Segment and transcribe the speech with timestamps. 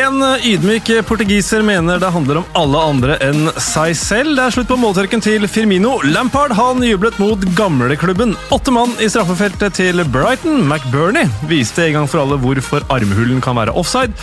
[0.00, 4.32] En ydmyk portugiser mener det handler om alle andre enn seg selv.
[4.38, 5.98] Det er slutt på måltørken til Firmino.
[6.08, 8.32] Lampard han jublet mot gamleklubben.
[8.54, 10.62] Åtte mann i straffefeltet til Brighton.
[10.64, 14.16] McBurney viste en gang for alle hvorfor armhulen kan være offside.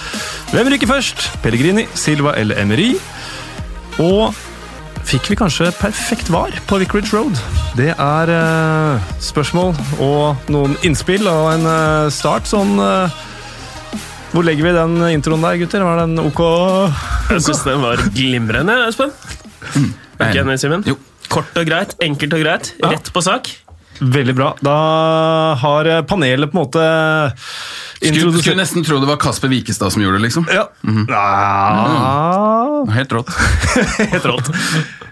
[0.55, 1.27] Hvem ryker først?
[1.45, 2.95] Pellegrini, Silva eller Emery?
[4.01, 4.33] Og
[5.05, 7.37] fikk vi kanskje perfekt var på Vicarage Road?
[7.77, 13.25] Det er eh, spørsmål og noen innspill og en eh, start sånn eh,
[14.37, 15.81] Hvor legger vi den introen der, gutter?
[15.81, 16.41] Var den ok?
[17.31, 19.09] Jeg syns den var glimrende, Espen.
[19.73, 20.83] Er ikke enig, Simen?
[21.33, 22.91] Kort og greit, enkelt og greit, Ja.
[22.93, 23.49] rett på sak.
[23.97, 24.51] Veldig bra.
[24.61, 24.75] Da
[25.57, 26.83] har eh, panelet på en måte
[27.97, 30.45] Skulle, skulle nesten tro det var Kasper Wikestad som gjorde det, liksom.
[30.53, 30.67] Ja.
[31.09, 32.85] Ja.
[32.93, 33.33] Helt rått.
[34.13, 34.53] Helt rått.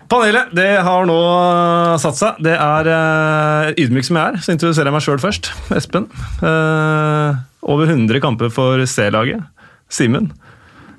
[0.06, 2.38] Panelet det har nå eh, satt seg.
[2.46, 5.50] Det er uh, ydmyk som jeg er, så introduserer jeg meg sjøl først.
[5.74, 6.06] Espen.
[6.46, 9.44] Eh, over 100 kamper for C-laget.
[9.92, 10.32] Simen.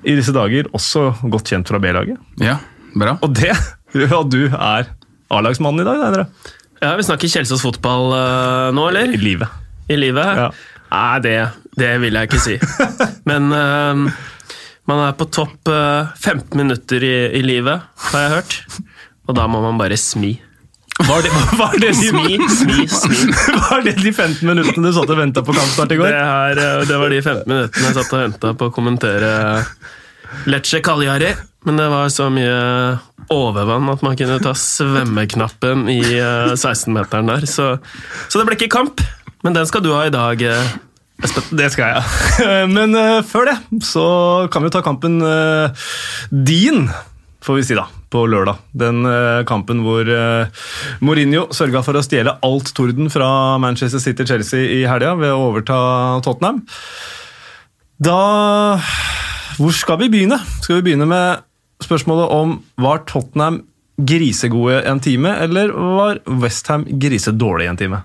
[0.07, 2.19] I disse dager også godt kjent fra B-laget.
[2.43, 2.59] Ja,
[2.95, 3.17] bra.
[3.23, 3.53] Og det
[3.95, 4.89] gjør at du er
[5.33, 6.55] A-lagsmannen i dag, da, dere.
[6.83, 9.11] Ja, Vi snakker Kjelsås fotball uh, nå, eller?
[9.15, 9.63] I livet.
[9.89, 10.41] I livet?
[10.43, 10.49] Ja.
[10.91, 11.37] Nei, det,
[11.79, 12.57] det vil jeg ikke si.
[13.29, 14.07] Men uh,
[14.87, 18.59] man er på topp uh, 15 minutter i, i livet, har jeg hørt.
[19.27, 20.37] Og da må man bare smi.
[20.97, 21.31] Var det,
[21.61, 23.33] var det, de, Smi, smi, smi.
[23.69, 26.15] var det de 15 minuttene du satt og venta på kampstart i Det, går?
[26.17, 29.29] her, eh, det var de 15 minuttene jeg satt og venta på å kommentere
[30.49, 31.29] Lecce Cagliari.
[31.67, 32.57] Men det var så mye
[33.33, 37.45] overvann at man kunne ta svømmeknappen i eh, 16-meteren der.
[37.49, 37.73] Så,
[38.31, 39.03] så det ble ikke kamp.
[39.45, 40.75] Men den skal du ha i dag, eh.
[41.57, 42.67] Det skal jeg.
[42.75, 44.05] Men eh, før det så
[44.53, 45.87] kan vi jo ta kampen eh,
[46.31, 46.87] din,
[47.43, 48.61] får vi si da, på lørdag.
[48.77, 50.65] Den eh, kampen hvor eh,
[51.03, 53.29] Mourinho sørga for å stjele alt torden fra
[53.61, 55.77] Manchester City-Chelsea i helga ved å overta
[56.25, 56.63] Tottenham.
[57.97, 58.77] Da
[59.57, 60.37] Hvor skal vi begynne?
[60.61, 61.41] Skal vi begynne med
[61.83, 63.63] spørsmålet om var Tottenham
[63.97, 68.03] grisegode en time, eller var Westham grisedårlig en time?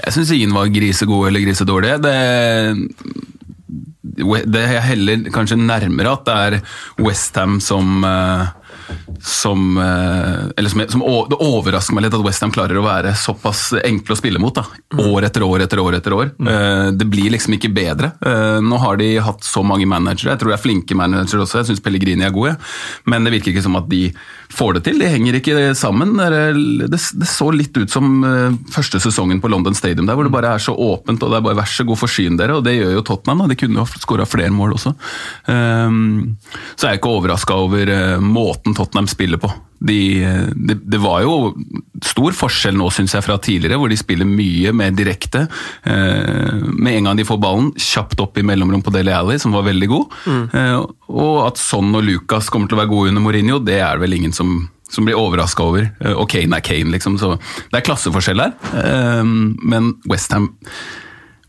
[0.00, 1.98] Jeg syns ingen var grisegode eller grisedårlige.
[2.00, 2.14] Det,
[4.48, 6.56] det er heller kanskje nærmere at det er
[7.04, 8.48] Westham som eh,
[9.20, 13.72] som, eh, eller som, som Det overrasker meg litt at Westham klarer å være såpass
[13.84, 14.54] enkle å spille mot.
[14.54, 14.64] da.
[15.00, 15.98] År etter år etter år.
[15.98, 16.30] etter år.
[16.38, 16.98] Mm.
[16.98, 18.12] Det blir liksom ikke bedre.
[18.24, 20.34] Eh, Nå har de hatt så mange managere.
[20.34, 21.62] Jeg tror de er flinke managere også.
[21.62, 22.56] Jeg syns Pellegrini er gode.
[23.10, 24.08] Men det virker ikke som at de
[24.54, 25.00] får det til.
[25.02, 26.16] De henger ikke sammen.
[26.18, 30.54] Det, så litt ut som eh, første sesongen på London Stadium, der hvor det bare
[30.54, 31.22] er så åpent.
[31.22, 32.58] og det er bare Vær så god, forsyn dere.
[32.58, 33.44] Og det gjør jo Tottenham.
[33.44, 33.50] da.
[33.52, 34.94] De kunne jo skåra flere mål også.
[35.44, 38.20] Så så er jeg ikke overraska over eh,
[38.74, 39.50] måten Tottenham spiller på.
[39.84, 39.96] De,
[40.54, 41.54] det, det var jo
[42.04, 45.46] stor forskjell nå, syns jeg, fra tidligere, hvor de spiller mye mer direkte.
[45.84, 49.52] Eh, med en gang de får ballen, kjapt opp i mellomrom på Dele Alli, som
[49.54, 50.18] var veldig god.
[50.54, 50.78] Eh,
[51.14, 54.18] og at Son og Lucas kommer til å være gode under Mourinho, det er vel
[54.18, 55.88] ingen som som blir overraska over.
[56.04, 57.16] Eh, Og Kane er Kane, liksom.
[57.18, 57.32] Så
[57.72, 58.52] det er klasseforskjell der.
[58.78, 60.52] Eh, Men Westham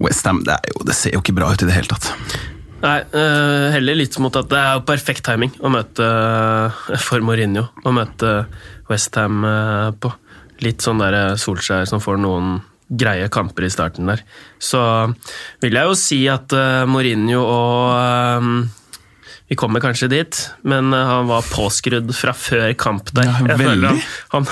[0.01, 2.09] West Ham, det, er jo, det ser jo ikke bra ut i det hele tatt.
[2.83, 7.23] Nei, eh, heller litt mot at det er jo perfekt timing å møte eh, for
[7.25, 7.69] Mourinho.
[7.83, 8.37] Å møte
[8.91, 9.41] Westham
[9.99, 10.11] på.
[10.63, 12.59] Litt sånn der Solskjær som får noen
[12.89, 14.21] greie kamper i starten der.
[14.61, 14.79] Så
[15.63, 18.49] vil jeg jo si at eh, Mourinho og eh,
[19.47, 23.27] vi kommer kanskje dit, men eh, han var påskrudd fra før kamp der.
[23.29, 23.91] Ja, han,
[24.33, 24.47] han,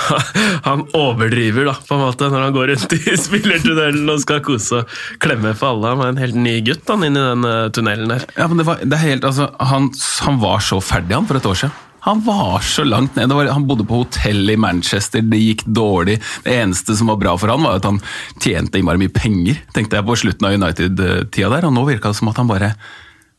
[0.62, 4.84] han overdriver da, på en måte når han går rundt i spillertunnelen og skal kose
[4.84, 5.90] og klemme for alle.
[5.90, 8.28] Han var en helt ny gutt han inn i den eh, tunnelen der.
[8.38, 9.90] Ja, men det var, det helt, altså, han,
[10.28, 11.80] han var så ferdig han for et år siden.
[12.04, 13.32] Han var så langt ned.
[13.32, 16.18] Var, han bodde på hotell i Manchester, det gikk dårlig.
[16.44, 18.02] Det eneste som var bra for han var at han
[18.36, 21.66] tjente innmari mye penger, tenkte jeg på slutten av United-tida der.
[21.66, 22.74] Og nå virka det som at han bare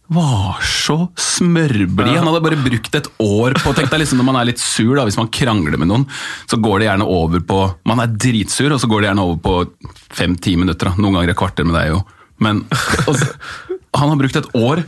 [0.07, 2.11] var så smørblid.
[2.13, 4.93] Han hadde bare brukt et år på Tenk deg liksom når man er litt sur,
[4.97, 6.05] da, hvis man krangler med noen,
[6.49, 9.41] så går det gjerne over på Man er dritsur, og så går det gjerne over
[9.41, 9.55] på
[10.15, 10.91] fem-ti minutter.
[10.91, 11.01] Da.
[11.01, 12.03] Noen ganger et kvarter med deg jo.
[12.43, 12.63] Men
[13.09, 13.31] altså,
[13.95, 14.85] han har brukt et år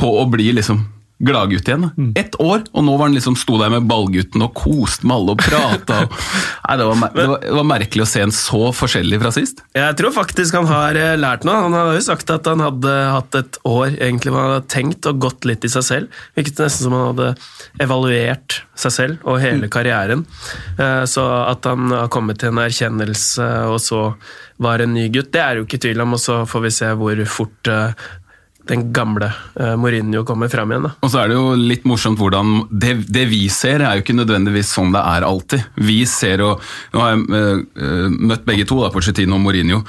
[0.00, 0.84] på å bli liksom
[1.20, 1.90] gladgutt igjen.
[1.96, 2.12] Mm.
[2.16, 5.34] Ett år, og nå var han liksom sto der med ballgutten og koste med alle
[5.36, 5.98] og prata.
[6.06, 6.14] Og...
[6.66, 9.62] Nei, det, var, det, var, det var merkelig å se en så forskjellig fra sist.
[9.76, 11.60] Jeg tror faktisk han har eh, lært noe.
[11.66, 15.10] Han har jo sagt at han hadde hatt et år egentlig hvor han hadde tenkt
[15.10, 16.20] og gått litt i seg selv.
[16.38, 17.32] Virket nesten som han hadde
[17.84, 20.24] evaluert seg selv og hele karrieren.
[20.80, 24.06] Eh, Så at han har kommet til en erkjennelse og så
[24.60, 26.88] var en ny gutt, det er jo ikke tvil om, og så får vi se
[27.00, 27.94] hvor fort eh,
[28.70, 30.86] den gamle eh, Mourinho kommer fram igjen.
[30.86, 30.92] da.
[31.02, 34.18] Og så er det jo litt morsomt hvordan det, det vi ser, er jo ikke
[34.18, 35.66] nødvendigvis sånn det er alltid.
[35.80, 36.64] Vi ser og
[36.94, 39.82] Nå har jeg eh, eh, møtt begge to, da, Pochettino og Mourinho.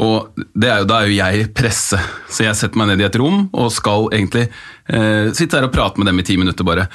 [0.00, 0.30] Og
[0.62, 1.98] er jo, da er jo jeg presse,
[2.30, 5.74] så jeg setter meg ned i et rom og skal egentlig eh, sitte her og
[5.74, 6.86] prate med dem i ti minutter bare.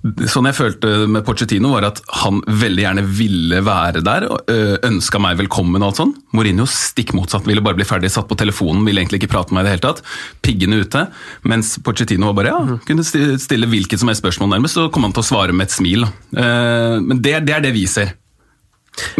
[0.00, 5.20] Sånn jeg følte med Pochettino var at han veldig gjerne ville være der, øh, ønska
[5.20, 6.14] meg velkommen og alt sånn.
[6.32, 9.60] Mourinho stikk motsatt, ville bare bli ferdig, satt på telefonen, ville egentlig ikke prate med
[9.60, 10.00] meg i det hele tatt.
[10.40, 11.02] Piggene ute.
[11.44, 15.12] Mens Pochettino var bare ja, kunne stille hvilket som helst spørsmål nærmest, så kom han
[15.12, 16.08] til å svare med et smil.
[16.32, 18.14] Eh, men det, det er det vi ser.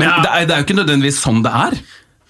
[0.00, 0.16] Men Ja.
[0.24, 1.76] det, er, det er jo ikke nødvendigvis sånn det er.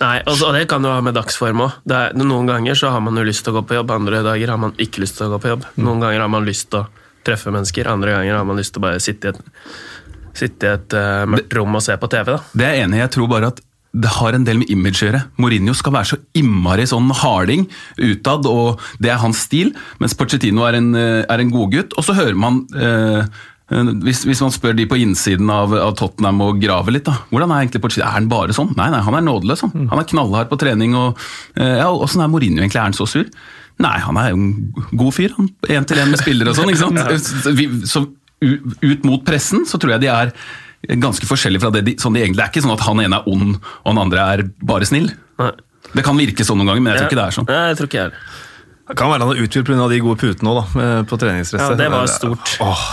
[0.00, 1.78] Nei, altså, og det kan du ha med dagsform òg.
[2.18, 4.58] Noen ganger så har man jo lyst til å gå på jobb, andre dager har
[4.58, 5.66] man ikke lyst til å gå på jobb.
[5.78, 6.88] Noen ganger har man lyst til å
[7.26, 9.66] treffe mennesker, andre ganger har man lyst til å bare sitte i et,
[10.40, 12.32] sitte i et uh, mørkt rom og se på TV.
[12.32, 12.40] da.
[12.54, 13.04] Det er jeg enig i.
[13.04, 15.22] Jeg tror bare at det har en del med image å gjøre.
[15.42, 17.66] Mourinho skal være så innmari sånn harding
[17.98, 19.72] utad, og det er hans stil.
[20.02, 21.96] Mens Pochettino er en, eh, er en godgutt.
[21.98, 25.96] Og så hører man eh, eh, hvis, hvis man spør de på innsiden av, av
[25.98, 27.18] Tottenham og graver litt, da.
[27.34, 28.06] Hvordan er egentlig Pochettino?
[28.06, 28.70] Er han bare sånn?
[28.78, 29.66] Nei, nei, han er nådeløs.
[29.66, 30.94] Han, han er knallhard på trening.
[30.94, 31.18] og
[31.58, 32.78] eh, ja, Åssen er Mourinho egentlig?
[32.78, 33.26] Er han så sur?
[33.80, 34.50] Nei, han er jo en
[35.00, 35.32] god fyr.
[35.36, 35.48] han.
[35.72, 36.72] Én til én med spillere og sånn.
[36.72, 37.86] ikke sant?
[37.92, 38.04] Så
[38.40, 40.30] ut mot pressen så tror jeg de er
[41.00, 43.26] ganske forskjellige fra det de, sånn de egentlig er ikke sånn at han ene er
[43.28, 45.10] ond og han andre er bare snill.
[45.40, 45.50] Nei.
[45.90, 47.48] Det kan virke sånn noen ganger, men jeg tror ikke det er sånn.
[47.50, 48.14] Nei, jeg tror ikke jeg er.
[48.90, 49.88] Det kan være han har utvidet pga.
[49.92, 50.64] de gode putene òg, da,
[51.06, 51.62] på treningsrestet.
[51.62, 52.56] Ja, det var stort.
[52.64, 52.86] Åh,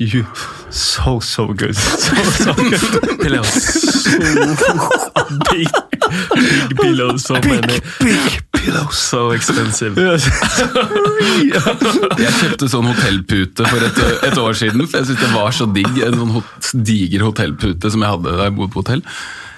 [0.00, 0.22] you,
[0.70, 1.76] so, so good.
[2.02, 2.82] So, so good.
[6.34, 7.78] Big, big pillows, so many.
[8.00, 8.96] Big pillows.
[9.12, 9.96] So expensive.
[11.42, 15.68] Jeg kjøpte sånn hotellpute for et, et år siden, for jeg syntes det var så
[15.74, 15.92] digg.
[16.06, 19.04] En sånn hot, diger hotellpute som jeg hadde da jeg bodde på hotell.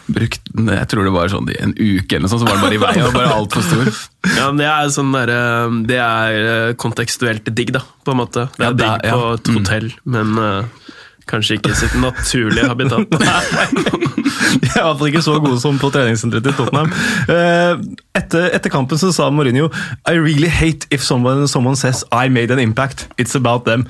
[0.05, 2.59] Brukt den, jeg tror det var sånn i en uke eller noe sånt, så var
[2.59, 3.89] den bare i veien og bare altfor stor.
[4.35, 8.21] Ja, men Det er sånn der, eh, det er eh, kontekstuelt digg, da, på en
[8.21, 8.49] måte.
[8.59, 10.93] Det er Ja, digg på et hotell, men eh,
[11.31, 13.11] kanskje ikke sitt naturlige habitat.
[13.15, 16.91] De er i hvert fall ikke så gode som på treningssenteret til Tottenham.
[17.29, 19.67] Eh, Etter, etter kampen så sa Mourinho
[20.07, 23.09] I really hate if someone, someone says I made an impact.
[23.19, 23.89] It's about them.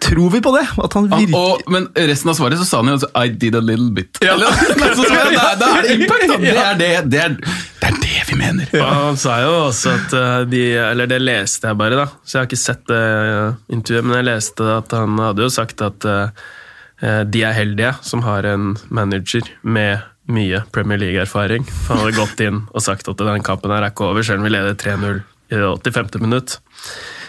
[0.00, 0.64] Tror vi på det?
[0.80, 3.56] At han virker og, men resten av svaret så sa han jo altså, I did
[3.58, 4.16] a little bit.
[4.24, 4.32] Ja.
[4.32, 4.48] Eller,
[4.96, 6.38] så jeg, da, da er det impact, da!
[6.40, 7.36] Det er det, det, er,
[7.82, 8.72] det er det vi mener.
[8.80, 12.06] Og Han sa jo også at eh, de Eller det leste jeg bare, da.
[12.24, 15.52] Så jeg har ikke sett det eh, intervjuet, men jeg leste at han hadde jo
[15.52, 16.08] sagt at
[17.02, 21.66] de er heldige som har en manager med mye Premier League-erfaring.
[21.88, 24.48] Han hadde gått inn og sagt at den kampen her er ikke over, selv om
[24.48, 25.20] vi leder 3-0
[25.52, 26.16] i det 85.
[26.24, 26.58] minutt.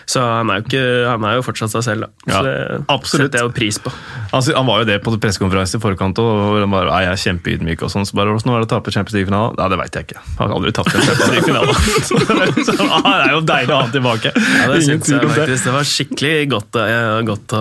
[0.07, 0.81] Så han er jo, ikke,
[1.12, 2.31] han er jo fortsatt seg selv, da.
[2.31, 2.54] Ja, Så det
[2.94, 3.25] absolutt.
[3.27, 3.92] setter jeg jo pris på.
[4.31, 7.83] Altså, han var jo det på pressekonferanse i forkant, og han bare, jeg er kjempeydmyk
[7.83, 8.07] og sånn.
[8.07, 9.59] Så bare, hvordan var det å tape Champions League-finalen?
[9.59, 10.24] Ja, det veit jeg ikke.
[10.24, 11.75] Jeg har aldri tapt en Champions League-finale.
[12.07, 12.21] Så,
[12.71, 14.31] så, ah, det er jo deilig å ha han tilbake.
[14.31, 15.68] Ja, det syns jeg faktisk.
[15.68, 17.57] Det var skikkelig godt, eh, godt,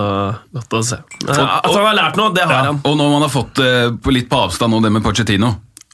[0.61, 1.01] godt å se.
[1.27, 2.79] At han har lært noe, det har Ja, han.
[2.87, 5.51] og når man har fått eh, på litt på avstand nå det med Pochettino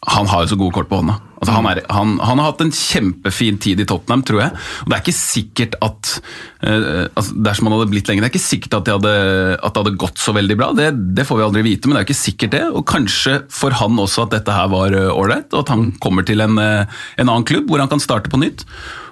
[0.08, 1.16] Han har jo så gode kort på hånda.
[1.44, 4.62] Altså, han, er, han, han har hatt en kjempefin tid i Tottenham, tror jeg.
[4.84, 6.12] Og det er ikke sikkert at
[6.64, 9.14] uh, altså, Dersom han hadde blitt lenger, det er ikke sikkert at det hadde,
[9.60, 10.72] at det hadde gått så veldig bra.
[10.78, 12.64] Det, det får vi aldri vite, men det er ikke sikkert det.
[12.72, 16.44] Og kanskje for han også at dette her var ålreit, og at han kommer til
[16.44, 18.64] en, uh, en annen klubb hvor han kan starte på nytt.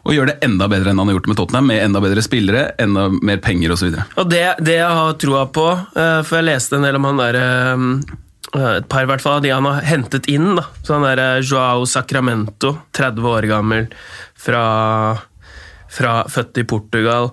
[0.02, 2.64] Og gjøre det enda bedre enn han har gjort med Tottenham, med enda bedre spillere,
[2.82, 3.94] enda mer penger osv.
[4.32, 7.38] Det, det jeg har troa på, eh, for jeg leste en del om han der
[7.38, 7.86] eh,
[8.52, 10.56] Et par i hvert fall, av de han har hentet inn.
[10.58, 10.66] da.
[10.84, 13.88] Så han eh, Joao Sacramento, 30 år gammel,
[14.36, 14.64] fra,
[15.92, 17.32] fra født i Portugal.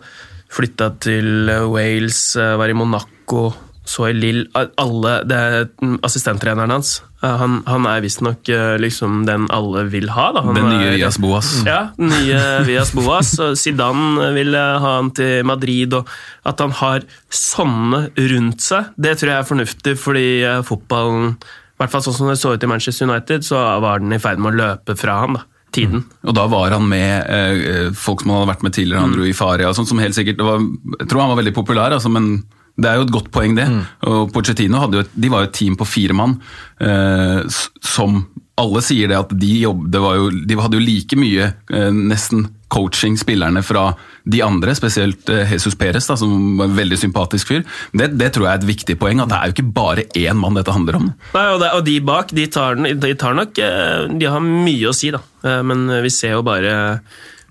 [0.54, 3.48] Flytta til eh, Wales, eh, var i Monaco,
[3.88, 6.90] så i Lill Alle Det er mm, assistenttreneren hans.
[7.22, 10.26] Eh, Han, han er visstnok uh, liksom den alle vil ha.
[10.36, 10.42] Da.
[10.44, 11.52] Han Den nye Vias Boas.
[11.66, 13.32] ja, den nye Vias Boas.
[13.58, 15.96] Zidane vil ha han til Madrid.
[15.96, 16.08] og
[16.44, 21.80] At han har sånne rundt seg, det tror jeg er fornuftig, fordi eh, fotballen i
[21.80, 24.40] hvert fall sånn som det så ut i Manchester United, så var den i ferd
[24.42, 25.36] med å løpe fra han.
[25.38, 26.00] da, Tiden.
[26.26, 29.26] Og da var han med eh, folk som han hadde vært med tidligere, han dro
[29.28, 30.64] i Faria og sånt, som helt sikkert det var,
[30.98, 32.30] Jeg tror han var veldig populær, altså, men
[32.78, 33.66] det er jo et godt poeng, det.
[34.06, 36.36] Og Pochettino jo de var jo et team på fire mann,
[36.80, 37.42] eh,
[37.82, 38.22] som
[38.58, 41.90] alle sier det at de jobb, det var jo, de hadde jo like mye eh,
[41.94, 43.92] nesten coaching spillerne fra
[44.28, 47.62] de andre, spesielt eh, Jesus Perez, da, som var en veldig sympatisk fyr.
[47.96, 50.38] Det, det tror jeg er et viktig poeng, at det er jo ikke bare én
[50.38, 51.08] mann dette handler om.
[51.34, 54.90] Nei, og, det, og de bak, de tar, de tar nok eh, De har mye
[54.90, 55.22] å si, da.
[55.46, 57.00] Eh, Men vi ser jo bare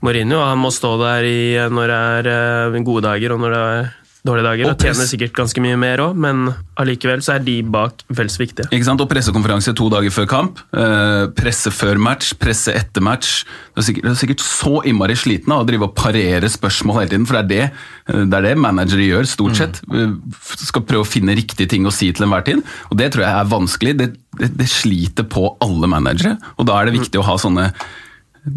[0.05, 0.43] Mourinho.
[0.43, 1.39] Han må stå der i,
[1.74, 3.88] når det er eh, gode dager og når det er
[4.27, 4.69] dårlige dager.
[4.69, 8.29] Og Og tjener sikkert ganske mye mer òg, men allikevel så er de bak vel
[8.31, 8.67] så viktige.
[8.69, 9.01] Ikke sant?
[9.03, 10.62] Og pressekonferanse to dager før kamp.
[10.75, 13.43] Eh, presse før match, presse etter match.
[13.75, 17.27] Du er er sikkert så innmari sliten av å drive og parere spørsmål hele tiden,
[17.29, 17.65] for det er det,
[18.13, 19.81] eh, det, er det managere gjør, stort sett.
[19.88, 20.17] Mm.
[20.62, 22.63] Skal prøve å finne riktige ting å si til enhver tid.
[22.91, 23.98] Og det tror jeg er vanskelig.
[23.98, 27.72] Det, det, det sliter på alle managere, og da er det viktig å ha sånne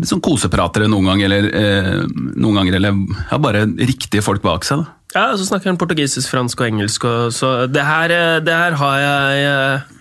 [0.06, 2.02] sånn kosepratere noen ganger, eller, eh,
[2.36, 2.96] noen ganger, eller
[3.30, 4.84] ja, bare riktige folk bak seg.
[4.84, 4.96] da.
[5.14, 8.76] Ja, så snakker han portugisisk, fransk og engelsk, og så det her, eh, det her
[8.78, 9.96] har jeg eh,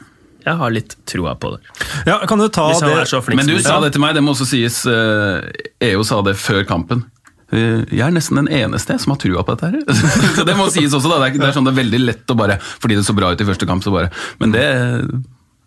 [0.45, 1.59] Jeg har litt troa på det.
[2.07, 3.91] Ja, kan du ta Hvis han det er så flink Men du som sa det
[3.93, 4.85] til meg, det må også sies.
[4.87, 5.49] eh,
[5.89, 7.03] EO sa det før kampen.
[7.51, 9.73] Eh, Jeg er nesten den eneste som har trua på dette.
[9.73, 9.83] her.
[10.37, 11.09] så det må sies også.
[11.11, 11.19] da.
[11.25, 13.33] Det er, det er sånn det er veldig lett å bare Fordi det så bra
[13.33, 14.65] ut i første kamp, så bare Men det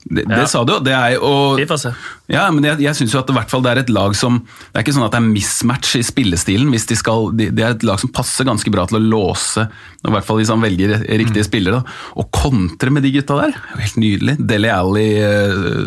[0.05, 0.79] det, det sa du jo.
[0.83, 1.93] Det er, og, Vi får se.
[2.33, 4.17] ja, men jeg, jeg syns jo at det, i hvert fall det er et lag
[4.19, 6.73] som Det er ikke sånn at det er mismatch i spillestilen.
[6.75, 9.69] hvis de skal, de, Det er et lag som passer ganske bra til å låse,
[10.03, 11.83] i hvert fall hvis han velger riktige spillere.
[11.83, 12.01] da.
[12.19, 14.37] Og kontre med de gutta der, er jo helt nydelig.
[14.43, 15.09] Dele Alli,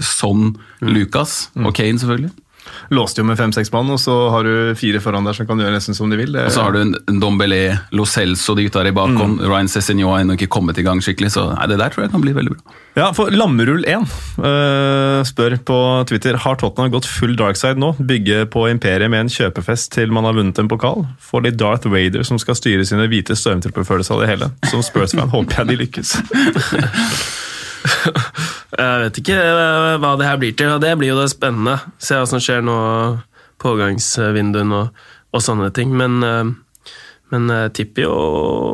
[0.05, 2.31] Son, Son, Lucas og Kane, selvfølgelig.
[2.91, 5.75] Låste jo med fem-seks mann, og så har du fire foran der som kan gjøre
[5.75, 6.31] nesten som de vil.
[6.33, 9.39] Det- Og så har du en Dombele, Lo Celso, de gutta der i bakhånd.
[9.41, 12.11] Ryan Cézinho har ennå ikke kommet i gang skikkelig, så nei, det der tror jeg
[12.11, 12.61] kan bli veldig bra.
[12.95, 14.07] Ja, for Lammerull 1
[14.39, 17.91] uh, spør på Twitter har Tottenham gått full darkside nå.
[17.99, 21.03] Bygge på imperiet med en kjøpefest til man har vunnet en pokal.
[21.19, 24.47] Får de Darth Vader som skal styre sine hvite stormtrooper-følelser av det hele.
[24.71, 26.15] Som Spurs-fan håper jeg de lykkes.
[28.75, 31.77] Jeg vet ikke eh, hva det her blir til, og det blir jo det spennende.
[32.01, 32.77] Se hva som skjer nå,
[33.63, 35.03] pågangsvinduene og,
[35.35, 35.93] og sånne ting.
[35.95, 36.91] Men, eh,
[37.33, 38.17] men Tippi tipper jo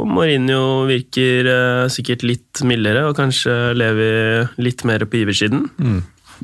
[0.10, 5.70] Mourinho virker eh, sikkert litt mildere, og kanskje lever litt mer på giversiden.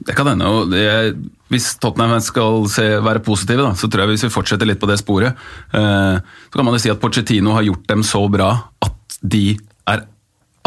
[0.05, 0.45] Det kan hende.
[0.45, 1.15] og det,
[1.51, 4.89] Hvis Tottenham skal se, være positive, da, så tror jeg hvis vi fortsetter litt på
[4.89, 5.37] det sporet,
[5.73, 8.51] eh, så kan man jo si at Pochettino har gjort dem så bra
[8.83, 9.65] at de er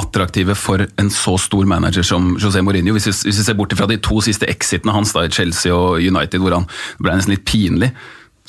[0.00, 2.94] attraktive for en så stor manager som José Mourinho.
[2.96, 6.40] Hvis vi, ser bort fra de to siste exitene hans da, i Chelsea og United,
[6.42, 6.66] hvor han
[6.98, 7.92] ble nesten litt pinlig,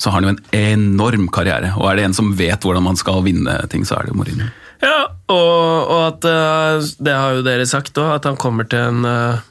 [0.00, 1.74] så har han jo en enorm karriere.
[1.78, 4.50] Og er det en som vet hvordan man skal vinne ting, så er det Mourinho.
[4.82, 8.82] Ja, og, og at eh, Det har jo dere sagt òg, at han kommer til
[8.82, 9.42] en eh,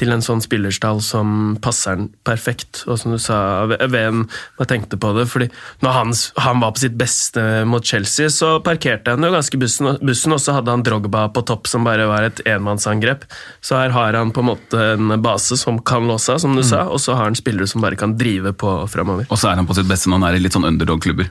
[0.00, 2.84] til en sånn spillerstall som passer den perfekt.
[2.86, 4.24] Og som du sa, VM
[4.60, 5.48] jeg tenkte på det, fordi
[5.84, 6.14] når han,
[6.44, 10.42] han var på sitt beste mot Chelsea, så parkerte han jo ganske bussen, bussen, og
[10.42, 13.26] så hadde han Drogba på topp, som bare var et enmannsangrep.
[13.64, 16.64] Så her har han på en måte en base som kan låse av, som du
[16.66, 19.28] sa, og så har han spillere som bare kan drive på framover.
[19.30, 21.30] Og så er han på sitt beste når han er i litt sånn underdog-klubber.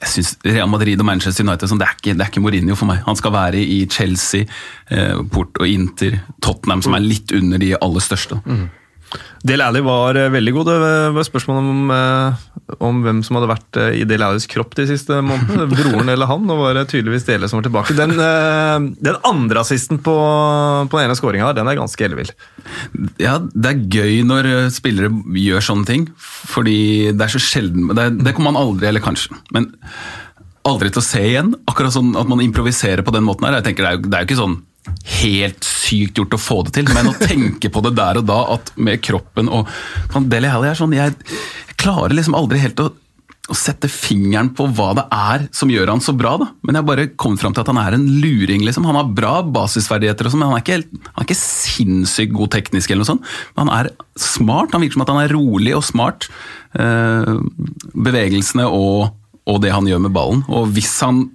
[0.00, 2.76] Jeg synes Real Madrid og Manchester United sånn, det, er ikke, det er ikke Mourinho
[2.78, 3.02] for meg.
[3.06, 4.46] Han skal være i Chelsea,
[4.94, 8.40] eh, Port og Inter, Tottenham, som er litt under de aller største.
[9.46, 10.68] Del Alli var eh, veldig god.
[10.70, 14.74] Det var spørsmål om, eh, om hvem som hadde vært eh, i Del Allis kropp
[14.78, 15.68] de siste månedene.
[15.74, 16.44] Broren eller han.
[16.48, 17.96] Nå var det tydeligvis Dele som var tilbake.
[17.98, 18.16] Den,
[19.00, 20.16] den andre assisten på,
[20.90, 22.32] på den ene skåringa den er ganske ellevill.
[23.22, 26.78] Ja, det er gøy når spillere gjør sånne ting, fordi
[27.14, 29.70] det er så sjelden Det, det kommer man aldri, eller kanskje, men
[30.66, 31.52] aldri til å se igjen.
[31.70, 33.60] Akkurat sånn at man improviserer på den måten her.
[33.60, 34.56] Jeg tenker Det er jo, det er jo ikke sånn
[35.20, 38.38] helt sykt gjort å få det til, men å tenke på det der og da,
[38.56, 39.70] at med kroppen og
[40.12, 42.90] Deli Dele Alli er sånn jeg, jeg klarer liksom aldri helt å
[43.46, 46.34] å sette fingeren på hva det er som gjør han så bra.
[46.40, 46.48] da.
[46.66, 48.64] Men jeg har bare kommet fram til at han er en luring.
[48.66, 48.86] liksom.
[48.88, 52.90] Han har bra basisferdigheter, sånn, men han er, ikke, han er ikke sinnssykt god teknisk.
[52.90, 53.28] eller noe sånt.
[53.54, 54.74] Men han er smart.
[54.74, 56.26] Han virker som at han er rolig og smart.
[56.74, 57.32] Eh,
[57.94, 59.14] bevegelsene og,
[59.46, 60.42] og det han gjør med ballen.
[60.50, 61.28] Og hvis han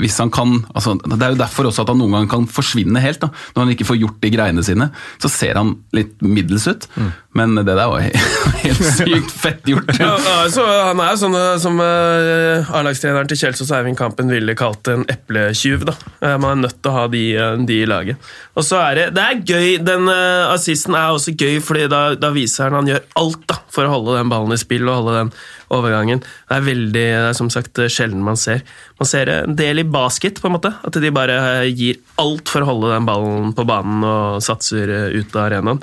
[0.00, 3.00] hvis han kan, altså Det er jo derfor også at han noen ganger kan forsvinne
[3.04, 3.20] helt.
[3.20, 4.90] da, Når han ikke får gjort de greiene sine.
[5.20, 6.88] Så ser han litt middels ut.
[7.32, 8.02] Men det der var
[8.64, 9.88] helt sykt fett gjort.
[9.96, 10.12] Ja,
[10.42, 14.90] altså, han er jo sånn eh, som uh, A-lagstreneren til Kjelsås Eivind Kampen ville kalt
[14.92, 15.86] en epletyv.
[15.88, 15.96] da.
[16.20, 18.20] Eh, man er nødt til å ha de, uh, de i laget.
[18.52, 22.04] Og så er det, det er gøy, Den uh, assisten er også gøy, fordi da,
[22.20, 25.00] da viser han han gjør alt da, for å holde den ballen i spill og
[25.00, 25.34] holde den
[25.72, 26.20] overgangen.
[26.20, 28.60] Det er veldig, det er som sagt sjelden man ser.
[29.00, 30.74] Man ser en del i basket, på en måte.
[30.84, 35.32] At de bare gir alt for å holde den ballen på banen og satser ut
[35.32, 35.80] av arenaen.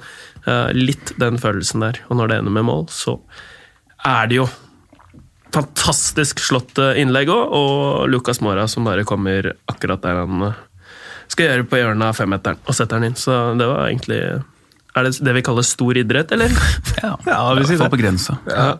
[0.47, 1.99] Eh, Litt den følelsen der.
[2.09, 3.17] Og når det ender med mål, så
[4.07, 4.47] er det jo
[5.53, 10.59] fantastisk slått eh, innlegg òg, og Lucas Mora som bare kommer akkurat der han eh,
[11.29, 13.17] skal gjøre på hjørnet av femmeteren, og setter den inn.
[13.19, 14.19] Så det var egentlig
[14.97, 16.49] Er det det vi kaller stor idrett, eller?
[17.03, 17.89] Ja, Ja, vi sier det.
[17.93, 18.37] på grensa.
[18.49, 18.71] Ja.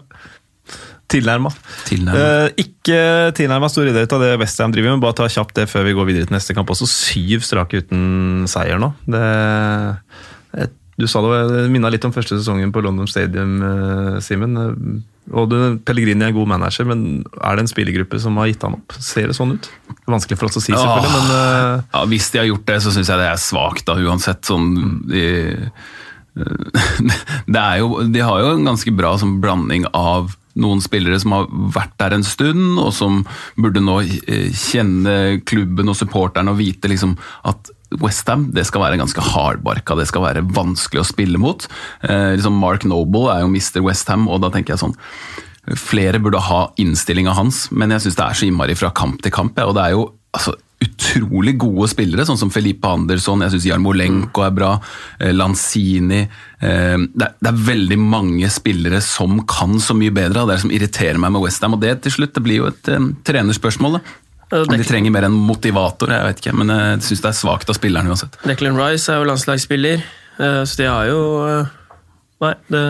[1.09, 1.49] Tilnærma.
[1.89, 2.97] Eh, ikke
[3.37, 5.01] tilnærma stor idrett av det Westham driver med.
[5.01, 6.69] Bare ta kjapt det før vi går videre til neste kamp.
[6.69, 8.91] Også syv strake uten seier nå.
[9.09, 10.38] Det, et-
[10.99, 14.57] du sa det, minna litt om første sesongen på London Stadium, eh, Simen.
[14.59, 18.49] Eh, Og du, Pellegrini er en god manager, men er det en spillergruppe som har
[18.49, 18.95] gitt han opp?
[18.97, 19.69] Ser det sånn ut?
[20.09, 21.83] Vanskelig for oss å si, selvfølgelig, men uh...
[21.93, 24.41] Ja, Hvis de har gjort det, så syns jeg det er svakt, da, uansett.
[24.49, 24.73] Sånn,
[25.05, 25.21] de,
[27.53, 31.37] det er jo, de har jo en ganske bra sånn, blanding av noen spillere som
[31.37, 31.45] har
[31.77, 33.21] vært der en stund, og som
[33.59, 34.01] burde nå
[34.57, 37.15] kjenne klubben og supporterne og vite liksom
[37.47, 41.65] at Westham skal være ganske hardbarka, det skal være vanskelig å spille mot.
[42.05, 43.81] Eh, liksom Mark Noble er jo Mr.
[43.85, 44.97] Westham, og da tenker jeg sånn
[45.77, 49.33] Flere burde ha innstillinga hans, men jeg syns det er så innmari fra kamp til
[49.35, 49.59] kamp.
[49.59, 53.67] Ja, og det er jo altså, utrolig gode spillere, sånn som Felipe Andersson, jeg syns
[53.67, 54.71] Jarmolenko er bra,
[55.19, 60.41] eh, Lanzini eh, det er, det er, veldig mange spillere som kan så mye bedre,
[60.41, 61.75] og det er det som irriterer meg med Westham.
[61.75, 63.99] Og det til slutt det blir jo et um, trenerspørsmål.
[63.99, 64.17] da.
[64.49, 67.77] De trenger mer en motivator, jeg vet ikke, men jeg syns det er svakt av
[67.77, 68.39] spilleren uansett.
[68.49, 70.01] Declan Rice er jo landslagsspiller,
[70.39, 71.19] så de har jo
[72.39, 72.81] Nei, det,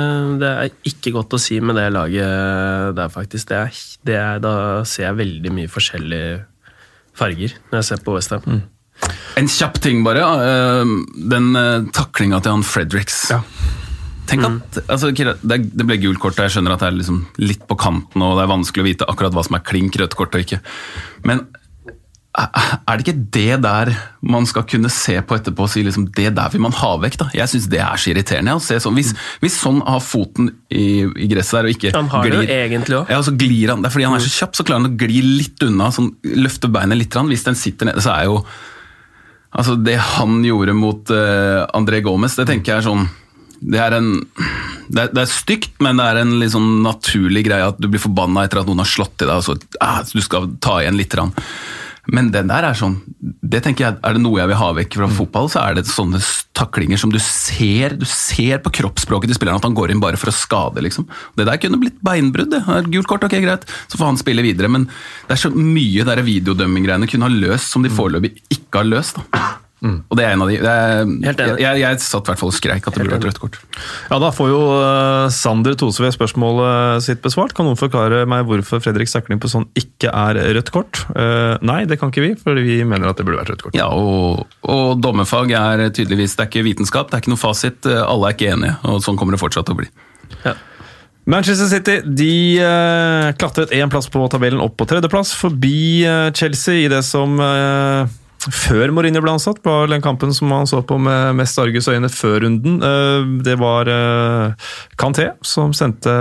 [0.44, 3.50] det, er ikke godt å si med det laget der, faktisk.
[3.50, 4.51] Det er, det er, da
[4.86, 6.44] ser jeg veldig mye forskjellige
[7.18, 8.46] farger når jeg ser på Westham.
[8.46, 8.62] Mm.
[9.39, 10.22] En kjapp ting, bare.
[10.22, 10.94] Eh,
[11.32, 13.24] den eh, taklinga til han Fredericks.
[13.34, 13.42] Ja.
[14.29, 14.89] Tenk at, mm.
[14.93, 18.25] altså, Det ble gult kort, og jeg skjønner at det er liksom litt på kanten
[18.25, 20.62] og det er vanskelig å vite akkurat hva som er klink rødt kort og ikke.
[21.27, 21.48] Men
[22.39, 23.89] er det ikke det der
[24.21, 27.17] man skal kunne se på etterpå og si liksom, det der vil man ha vekk?
[27.24, 27.27] da?
[27.36, 28.55] Jeg syns det er så irriterende.
[28.55, 28.95] å se sånn.
[29.00, 32.59] Hvis, hvis sånn har foten i, i, gresset der og ikke Han har glir, det
[32.69, 33.12] egentlig òg.
[33.12, 35.00] Ja, så glir han, det er fordi han er så kjapp, så klarer han å
[35.01, 35.89] gli litt unna.
[35.95, 37.17] sånn, Løfte beinet litt.
[37.33, 38.43] Hvis den sitter nede, så er jo
[39.50, 43.07] Altså, det han gjorde mot uh, André Gomez, det tenker jeg er sånn
[43.60, 44.13] det er, en,
[44.88, 47.89] det, er, det er stygt, men det er en litt sånn naturlig greie at du
[47.92, 50.80] blir forbanna etter at noen har slått i deg, og så ah, du skal ta
[50.84, 51.16] igjen litt.
[51.20, 51.34] Rann.
[52.13, 54.98] Men den der er sånn det tenker jeg, Er det noe jeg vil ha vekk
[55.00, 55.16] fra mm.
[55.18, 56.22] fotball, så er det sånne
[56.58, 60.20] taklinger som du ser du ser på kroppsspråket til spilleren at han går inn bare
[60.20, 60.84] for å skade.
[60.86, 61.08] liksom.
[61.38, 62.51] Det der kunne blitt beinbrudd.
[62.54, 62.62] det.
[62.94, 64.72] Gult kort, ok, greit, så får han spille videre.
[64.72, 64.88] Men
[65.28, 67.98] det er så mye videodømming-greiene kunne ha løst, som de mm.
[67.98, 69.20] foreløpig ikke har løst.
[69.20, 69.48] da.
[69.79, 70.00] Mm.
[70.12, 70.57] Og det er en av de.
[70.59, 73.39] Er, jeg, jeg, jeg, satt i hvert fall og skreik at det burde vært rødt
[73.39, 73.59] kort.
[74.12, 77.55] Ja, Da får jo uh, Sander Tosve spørsmålet sitt besvart.
[77.55, 81.03] Kan noen forklare meg hvorfor Fredrik takling på sånn ikke er rødt kort?
[81.13, 83.79] Uh, nei, det kan ikke vi, for vi mener at det burde vært rødt kort.
[83.79, 87.87] Ja, og, og dommerfag er tydeligvis Det er ikke vitenskap, det er ikke noe fasit.
[87.87, 89.92] Alle er ikke enige, og sånn kommer det fortsatt til å bli.
[90.44, 90.57] Ja.
[91.29, 96.03] Manchester City de uh, klatret én plass på tabellen opp på tredjeplass, forbi
[96.35, 97.39] Chelsea i det som
[98.48, 102.46] før Mourinho ble ansatt, var den kampen som han så på med mest argusøyne før
[102.46, 102.80] runden.
[102.86, 103.90] Eh, det var
[105.00, 106.14] Canté Kanté som sendte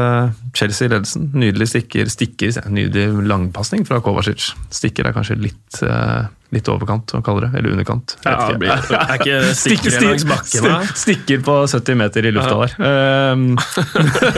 [0.57, 1.31] Chelsea i ledelsen.
[1.39, 4.51] Nydelig stikker, stikker nydelig langpasning fra Kovacic.
[4.75, 8.15] Stikker er kanskje litt eh, litt overkant hva kaller det, eller underkant.
[8.25, 10.91] Ja, det blir, er ikke stikker stikker, bakken?
[10.97, 12.65] Stikker på 70 meter i lufta ja.
[12.65, 12.75] der.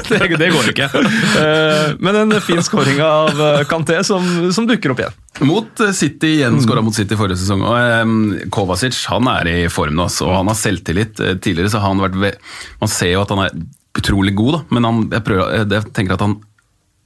[0.09, 0.91] Det, det, går ikke.
[0.99, 5.19] Uh, men en fin skåring av Kanté som, som, dukker opp igjen.
[5.47, 6.65] Mot City igjen, mm.
[6.67, 7.63] skåra mot City forrige sesong.
[7.65, 8.21] og um,
[8.53, 11.21] Kovacic han er i form nå, og han har selvtillit.
[11.41, 12.41] Tidligere så har han vært
[12.83, 13.55] Man ser jo at han er
[13.97, 16.39] utrolig god, da, men han, jeg, prøver, jeg tenker at han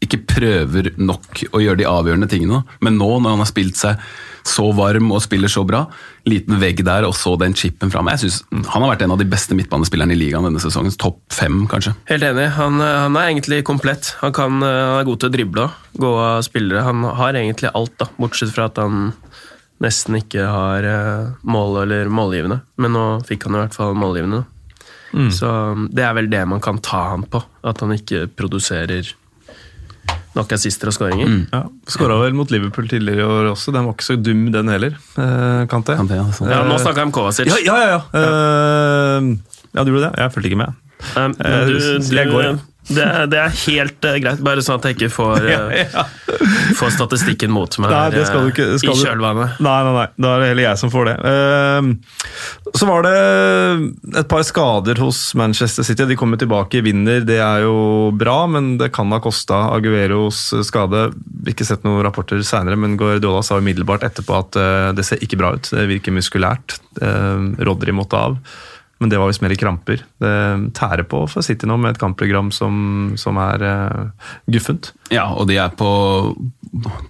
[0.04, 2.62] ikke prøver nok å gjøre de avgjørende tingene.
[2.84, 4.00] Men nå, når han har spilt seg
[4.44, 5.84] så varm og spiller så bra,
[6.28, 9.20] liten vegg der og så den chipen fram Jeg synes Han har vært en av
[9.20, 10.92] de beste midtbanespillerne i ligaen denne sesongen.
[11.00, 11.94] Topp fem, kanskje.
[12.10, 12.50] Helt enig.
[12.58, 14.12] Han, han er egentlig komplett.
[14.20, 16.84] Han, kan, han, er god til å drible og gå av spillere.
[16.84, 19.12] Han har egentlig alt, da, bortsett fra at han
[19.82, 22.60] nesten ikke har eh, mål eller målgivende.
[22.80, 24.44] Men nå fikk han i hvert fall målgivende.
[25.14, 25.30] Mm.
[25.32, 25.48] Så
[25.94, 27.42] det er vel det man kan ta han på.
[27.66, 29.14] At han ikke produserer
[30.34, 31.30] nok assister og skåringer.
[31.30, 31.42] Mm.
[31.52, 34.72] Ja, Skåra vel mot Liverpool tidligere i år også, den var ikke så dum den
[34.72, 34.96] heller.
[35.14, 35.96] Eh, Kante.
[35.98, 36.50] Kante ja, sånn.
[36.50, 37.50] ja, nå snakker jeg om Kovacic.
[37.50, 38.00] Ja, ja, ja!
[38.14, 38.24] ja.
[39.20, 40.12] Uh, ja du gjorde det?
[40.22, 40.80] Jeg fulgte ikke med.
[41.14, 42.54] Um, du, du, jeg går,
[42.88, 46.02] det, det, er helt uh, greit, bare sånn at jeg ikke får, uh, ja, ja.
[46.76, 49.60] får statistikken mot meg nei, skal du ikke, skal i kjølvannet.
[49.64, 51.14] Nei, nei, nei, da er det heller jeg som får det.
[51.24, 53.14] Uh, så var det
[54.20, 56.04] et par skader hos Manchester City.
[56.10, 61.06] De kommer tilbake, vinner, det er jo bra, men det kan ha kosta Agueros skade.
[61.48, 65.40] Ikke sett noen rapporter seinere, men Guardiola sa umiddelbart etterpå at uh, det ser ikke
[65.40, 65.72] bra ut.
[65.72, 66.78] Det virker muskulært.
[67.64, 68.36] Rodri måtte av.
[69.02, 70.04] Men det var visst mer i kramper.
[70.22, 70.34] Det
[70.78, 74.92] tærer på for City nå med et kampprogram som, som er uh, guffent.
[75.12, 75.88] Ja, og de er på,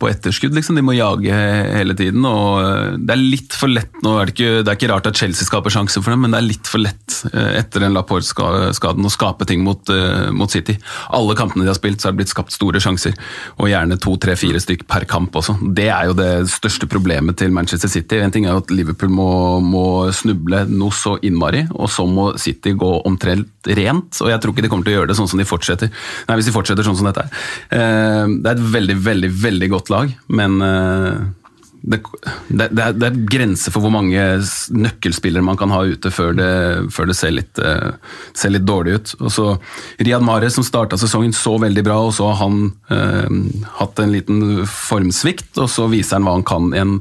[0.01, 0.75] på, etterskudd, liksom.
[0.75, 2.25] De må jage hele tiden.
[2.27, 5.09] og eh, Det er litt for lett nå, er det, ikke, det er ikke rart
[5.09, 7.95] at Chelsea skaper sjanser for dem, men det er litt for lett uh, etter den
[7.95, 10.75] Laporte-skaden å skape ting mot, uh, mot, City.
[11.15, 13.15] Alle kampene de har spilt, så har det blitt skapt store sjanser.
[13.63, 15.57] Og gjerne to, tre, fire stykk per kamp også.
[15.79, 18.21] Det er jo det største problemet til Manchester City.
[18.21, 19.31] En ting er jo at Liverpool må,
[19.65, 24.21] må snuble noe så innmari og så må City gå omtrent rent.
[24.21, 25.91] Og jeg tror ikke de kommer til å gjøre det sånn som de fortsetter.
[26.29, 27.45] Nei, hvis de fortsetter sånn som dette er.
[27.95, 31.25] Eh, det er et veldig, veldig, veldig godt lag, men eh,
[31.85, 32.01] det,
[32.49, 34.21] det, det, er, er grenser for hvor mange
[34.73, 36.51] nøkkelspillere man kan ha ute før det,
[36.95, 39.15] før det ser, litt, eh, ser litt dårlig ut.
[39.21, 39.47] Og så
[40.01, 42.61] Riyad Mahrez som starta sesongen så veldig bra, og så har han
[42.95, 43.39] eh,
[43.83, 47.01] hatt en liten formsvikt, og så viser han hva han kan i en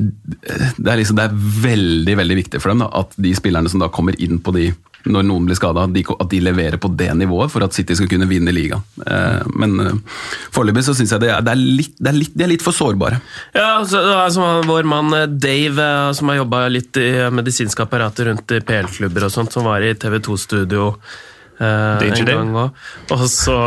[0.00, 3.82] det er, liksom, det er veldig veldig viktig for dem da, at de spillerne som
[3.82, 4.70] da kommer inn på de
[5.08, 8.28] når noen blir skada, at, de- leverer på det nivået for at City skal kunne
[8.28, 8.82] vinne ligaen.
[9.06, 10.20] Eh, men eh,
[10.52, 12.64] foreløpig så syns jeg det er, det er litt, det er litt, de er litt
[12.64, 13.20] for sårbare.
[13.56, 17.84] Ja, så det er som vår mann eh, Dave, som har jobba litt i medisinske
[17.86, 20.90] apparater rundt i PL-klubber og sånt, som var i TV2-studio
[21.60, 22.86] eh, en gang òg.
[23.16, 23.58] Og så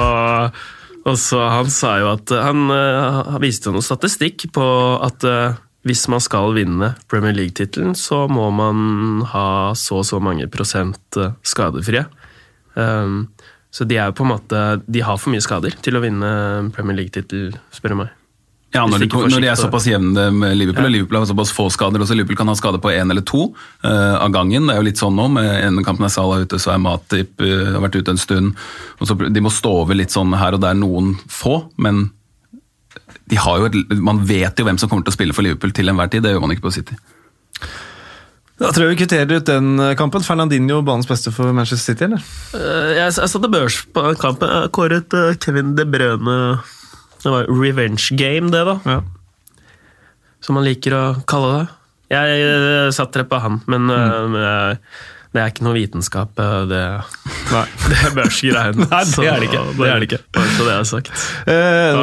[1.03, 4.63] og så Han sa jo at Han, han viste jo noe statistikk på
[5.03, 10.19] at eh, hvis man skal vinne Premier League-tittelen, så må man ha så og så
[10.23, 12.05] mange prosent eh, skadefrie.
[12.73, 13.27] Um,
[13.73, 16.29] så de er jo på en måte De har for mye skader til å vinne
[16.73, 18.13] Premier League-tittel, spør du meg.
[18.73, 20.89] Ja, når, de når de er såpass jevne med Liverpool, Ja.
[20.89, 23.51] og Liverpool har såpass få skader, også Liverpool kan ha skade på én eller to
[23.85, 24.65] uh, av gangen.
[24.65, 25.27] Det er jo litt sånn nå.
[25.35, 28.57] Med en kampen er Salah ute, så er Matip uh, har vært ute en stund.
[28.97, 32.07] Og så, de må stå over litt sånn her og der, noen få, men
[33.31, 36.23] et, man vet jo hvem som kommer til å spille for Liverpool til enhver tid.
[36.23, 36.95] Det gjør man ikke på City.
[38.61, 40.21] Da tror jeg vi kvitterer ut den eh, kampen.
[40.23, 42.21] Fernandinho banens beste for Manchester City, eller?
[42.53, 44.49] Eh, Jeg, jeg satte børs på den kampen.
[44.53, 46.35] Jeg kåret eh, Kevin De Brøne
[47.23, 48.75] Det var revenge game, det, da.
[48.85, 48.99] Ja.
[50.43, 51.65] Som man liker å kalle det.
[52.13, 54.31] Jeg jeg satt det på han, men eh, Mm.
[54.35, 54.77] men jeg-
[55.33, 56.79] det er ikke noe vitenskap, eh, det,
[57.49, 57.63] Nei.
[57.89, 58.77] det er børsgreien.
[58.83, 59.61] Nei, det er det ikke.
[59.79, 60.19] Det er det ikke.
[60.37, 61.09] Bare så det er sagt.
[61.49, 62.01] Eh,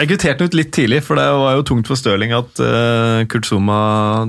[0.00, 3.48] jeg kvitterte ut litt tidlig, for det var jo tungt for Stirling at eh, Kurt
[3.50, 3.80] Zuma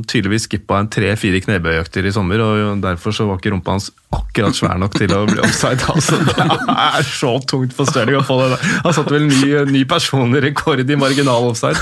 [0.04, 4.58] tydeligvis skippa en tre-fire knebøyøkter i sommer, og derfor så var ikke rumpa hans akkurat
[4.58, 5.88] svær nok til å bli offside.
[5.92, 6.44] Altså, det
[6.76, 8.50] er så tungt for Stirling å få det.
[8.52, 8.72] der.
[8.84, 11.80] Han satte vel ny, ny personlig rekord i marginal offside.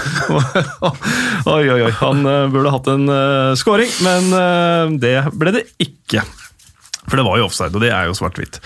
[1.56, 1.94] oi, oi, oi.
[2.04, 6.22] Han eh, burde hatt en uh, scoring, men det ble det ikke.
[7.10, 8.60] For det var jo offside, og det er jo svart-hvitt.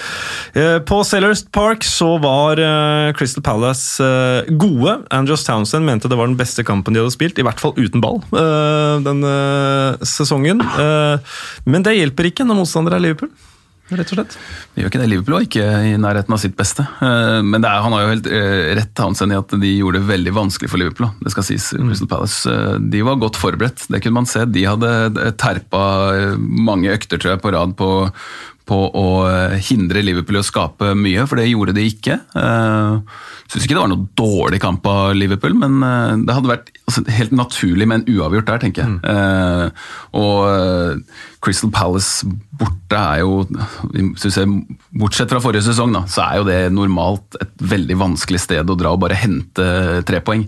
[0.59, 4.97] Eh, På Sellers Park så var eh, Crystal Palace eh, gode.
[5.15, 8.03] Andrews Townsend mente det var den beste kampen de hadde spilt, i hvert fall uten
[8.03, 8.19] ball,
[9.03, 9.33] denne
[10.07, 10.61] sesongen.
[11.65, 13.31] Men det hjelper ikke når motstander er Liverpool,
[13.91, 14.35] rett og slett.
[14.73, 15.07] Det gjør ikke det.
[15.11, 16.85] Liverpool var ikke i nærheten av sitt beste.
[17.03, 19.99] Eh, Men det er, han har jo helt eh, rett Townsend i at de gjorde
[19.99, 21.11] det veldig vanskelig for Liverpool.
[21.23, 21.69] Det skal sies.
[21.75, 24.45] Crystal Palace eh, de var godt forberedt, det kunne man se.
[24.49, 25.83] De hadde terpa
[26.39, 27.89] mange økter tror jeg, på rad på,
[28.69, 32.19] på å eh, hindre Liverpool i å skape mye, for det gjorde de ikke.
[32.37, 33.01] Uh,
[33.53, 37.03] Syns ikke det var noe dårlig kamp av Liverpool, men eh, det hadde vært altså,
[37.13, 38.95] helt naturlig med en uavgjort der, tenker jeg.
[39.03, 39.83] Mm.
[40.17, 43.43] og eh, Crystal Palace borte er jo
[44.17, 48.41] synes jeg, Bortsett fra forrige sesong, da, så er jo det normalt et veldig vanskelig
[48.41, 49.67] sted å dra og bare hente
[50.07, 50.47] tre poeng.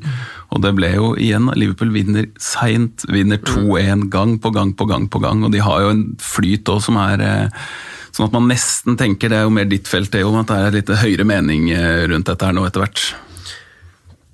[0.55, 5.09] Og det ble jo igjen Liverpool vinner seint, vinner 2-1 gang på gang på gang
[5.11, 5.43] på gang.
[5.43, 7.67] Og de har jo en flyt òg som er eh,
[8.15, 10.57] Sånn at man nesten tenker, det er jo mer ditt felt, det, om at det
[10.63, 13.01] er litt høyere mening eh, rundt dette her nå etter hvert.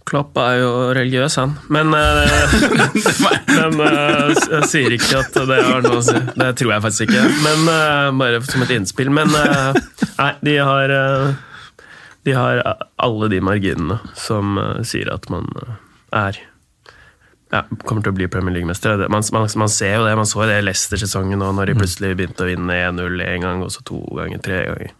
[0.05, 1.55] Klopp er jo religiøs, han.
[1.73, 2.53] Men, eh,
[3.57, 6.13] men eh, jeg sier ikke at det har noe å si.
[6.13, 7.25] Det tror jeg faktisk ikke.
[7.41, 9.09] Men Bare som et innspill.
[9.09, 10.93] Men nei, de har
[12.21, 12.61] De har
[13.01, 15.49] alle de marginene som sier at man
[16.13, 16.37] er
[17.51, 19.05] ja, kommer til å bli Premier League-mester.
[19.11, 20.15] Man, man, man ser jo det.
[20.19, 23.65] Man så det i Leicester-sesongen nå, når de plutselig begynte å vinne 1-0 en gang,
[23.65, 24.93] og så to ganger, tre ganger.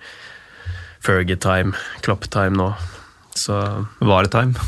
[1.01, 1.73] Fergie-time,
[2.05, 2.71] Klopp-time nå.
[3.39, 3.55] Så
[4.03, 4.59] var det time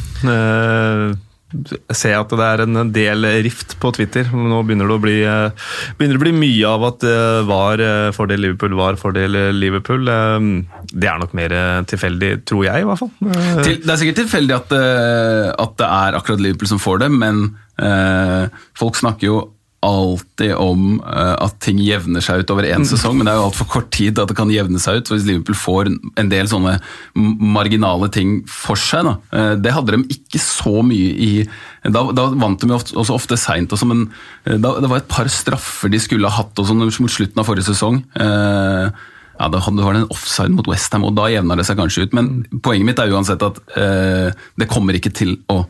[1.53, 4.25] Jeg ser at det er en del rift på Twitter.
[4.33, 5.67] Nå begynner det å bli, eh,
[5.99, 10.07] begynner det å bli mye av at det var eh, fordel Liverpool, var fordel Liverpool.
[10.09, 10.47] Eh,
[10.95, 13.11] Det er nok mer eh, tilfeldig, tror jeg i hvert fall.
[13.27, 17.11] Eh, det er sikkert tilfeldig at, eh, at det er akkurat Liverpool som får det,
[17.19, 19.37] men eh, folk snakker jo
[19.83, 23.47] alltid om eh, at ting jevner seg ut over én sesong, men det er jo
[23.49, 25.09] altfor kort tid at det kan jevne seg ut.
[25.09, 26.77] Så hvis Liverpool får en del sånne
[27.13, 31.31] marginale ting for seg, da, eh, det hadde de ikke så mye i
[31.83, 34.05] Da, da vant de jo ofte, også ofte seint, også, men
[34.47, 37.49] eh, da, det var et par straffer de skulle ha hatt også mot slutten av
[37.49, 37.99] forrige sesong.
[38.15, 42.07] Eh, ja, Da var det en offside mot Westham, og da jevna det seg kanskje
[42.07, 42.15] ut.
[42.15, 45.65] Men poenget mitt er uansett at eh, det kommer ikke til å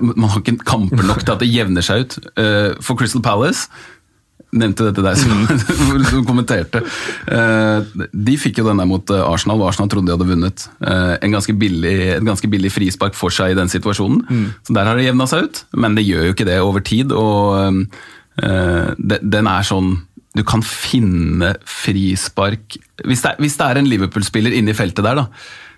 [0.00, 2.16] Man har ikke kamper nok til at det jevner seg ut.
[2.38, 3.68] Eh, for Crystal Palace
[4.56, 5.40] Nevnte dette deg som,
[6.10, 6.80] som kommenterte.
[7.28, 10.66] Eh, de fikk jo den der mot eh, Arsenal, og Arsenal trodde de hadde vunnet.
[10.86, 14.22] En ganske billig, et ganske billig frispark for seg i den situasjonen.
[14.64, 17.12] Så der har det jevna seg ut, men det gjør jo ikke det over tid.
[17.12, 17.82] og
[18.38, 19.90] Den er sånn
[20.36, 22.76] Du kan finne frispark
[23.08, 25.28] Hvis det er, hvis det er en Liverpool-spiller inne i feltet der, da.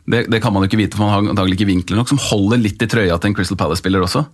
[0.09, 2.21] Det, det kan man jo ikke vite, for man har antagelig ikke vinkler nok, som
[2.31, 4.25] holder litt i trøya til en Crystal Palace-spiller også.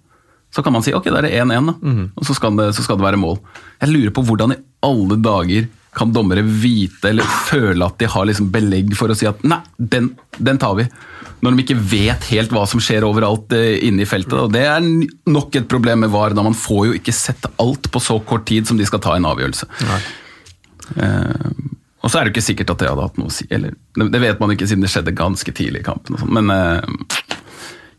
[0.55, 2.05] Så kan man si ok, da er det 1-1, mm.
[2.15, 3.41] og så skal, det, så skal det være mål.
[3.81, 8.27] Jeg lurer på hvordan i alle dager kan dommere vite eller føle at de har
[8.27, 10.87] liksom belegg for å si at nei, den, den tar vi.
[11.45, 14.35] Når de ikke vet helt hva som skjer overalt eh, inne i feltet.
[14.41, 14.83] Og det er
[15.29, 18.47] nok et problem med VAR, da man får jo ikke sett alt på så kort
[18.49, 19.69] tid som de skal ta en avgjørelse.
[21.03, 21.51] Eh,
[22.05, 23.47] og så er det ikke sikkert at det hadde hatt noe å si.
[23.55, 26.19] Eller, det vet man ikke siden det skjedde ganske tidlig i kampen.
[26.21, 26.85] Sånn, men eh,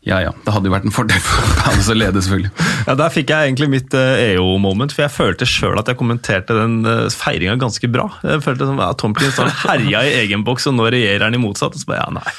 [0.05, 2.51] ja ja, det hadde jo vært en fordel for Palace å lede, selvfølgelig.
[2.85, 6.53] Ja, Der fikk jeg egentlig mitt eh, EO-moment, for jeg følte sjøl at jeg kommenterte
[6.53, 8.05] den uh, feiringa ganske bra.
[8.21, 11.41] Jeg følte som ja, Tomkins har herja i egen boks, og nå regjerer han i
[11.41, 11.73] motsatt.
[11.73, 12.35] Og så bare ja, nei.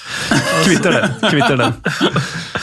[0.63, 1.17] Kvitter den.
[1.27, 1.75] kvitter den.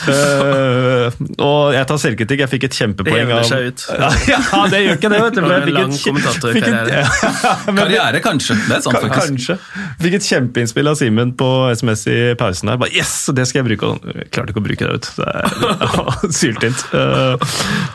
[0.08, 1.08] Uh,
[1.44, 2.46] og jeg tar selvkritikk.
[2.46, 3.86] Jeg fikk et kjempepoeng Det jevner av seg ut.
[4.00, 5.42] Ja, ja, det gjør ikke det, vet du.
[5.42, 7.04] Det var jeg en fikk lang kommentatorkarriere.
[7.82, 8.60] Karriere, kanskje.
[8.70, 9.28] Det er sant, faktisk.
[9.34, 9.60] Kanskje.
[10.08, 12.80] Fikk et kjempeinnspill av Simen på SMS i pausen her.
[12.80, 13.92] Bare, yes, det skal jeg bruke.
[13.92, 15.10] Og klarte ikke å bruke det ut.
[15.18, 16.86] Det er syltynt.
[16.94, 17.36] Eh,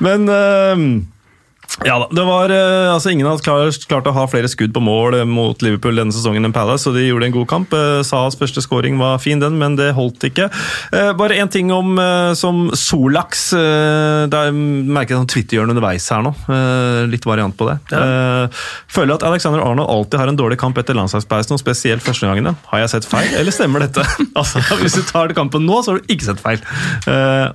[0.04, 0.82] Men eh,
[1.86, 4.82] ja da, det var eh, altså Ingen hadde klart, klart å ha flere skudd på
[4.82, 7.74] mål eh, mot Liverpool denne sesongen enn Palace, og de gjorde en god kamp.
[7.76, 10.48] Eh, Sahas første skåring var fin, den, men det holdt ikke.
[10.90, 11.94] Eh, Bare én ting om
[12.38, 13.50] som Solaks.
[13.54, 16.32] jeg sånn Twitter-hjørne underveis her nå.
[17.10, 17.76] Litt variant på det.
[17.90, 18.48] Ja.
[18.92, 22.54] Føler at Alexander Arnold alltid har en dårlig kamp etter landslagspausen, og spesielt førstegangene.
[22.70, 24.04] Har jeg sett feil, eller stemmer dette?
[24.38, 26.62] altså, Hvis du tar kampen nå, så har du ikke sett feil.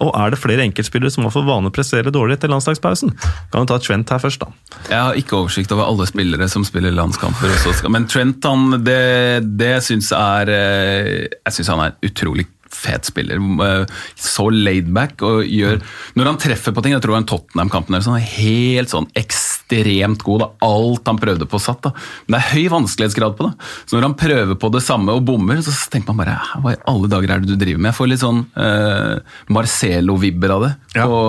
[0.04, 3.14] Og er det flere enkeltspillere som har for vane å prestere dårlig etter landslagspausen?
[3.54, 4.80] Kan du ta Trent her først, da.
[4.90, 7.52] Jeg har ikke oversikt over alle spillere som spiller landskamper.
[7.54, 7.92] Også.
[7.92, 12.48] Men Trent, han, det, det syns er eh, Jeg syns han er utrolig
[12.84, 13.40] fet spiller.
[13.40, 13.86] Eh,
[14.20, 15.82] Så laidback og gjør
[16.20, 20.44] Når han treffer på ting, jeg tror han Tottenham-kampen er sånn, helt sånn ekstremt god.
[20.44, 20.50] Da.
[20.68, 21.82] Alt han prøvde på, satt.
[21.88, 21.94] da.
[22.28, 23.54] Men det er høy vanskelighetsgrad på det.
[23.88, 26.82] Så når han prøver på det samme og bommer, så tenker man bare hva i
[26.92, 27.92] alle dager er det du driver med?
[27.94, 29.16] Jeg får litt sånn eh,
[29.54, 31.06] Marcelo-vibber av det Ja.
[31.08, 31.22] på,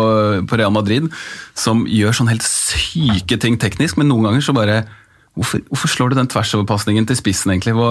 [0.49, 1.09] på Real Madrid,
[1.55, 4.83] som gjør sånn helt syke ting teknisk, men noen ganger så bare
[5.35, 7.73] Hvorfor, hvorfor slår du den tversoverpasningen til spissen, egentlig?
[7.75, 7.89] Hva,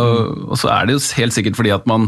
[0.48, 2.06] og så er det jo helt sikkert fordi at man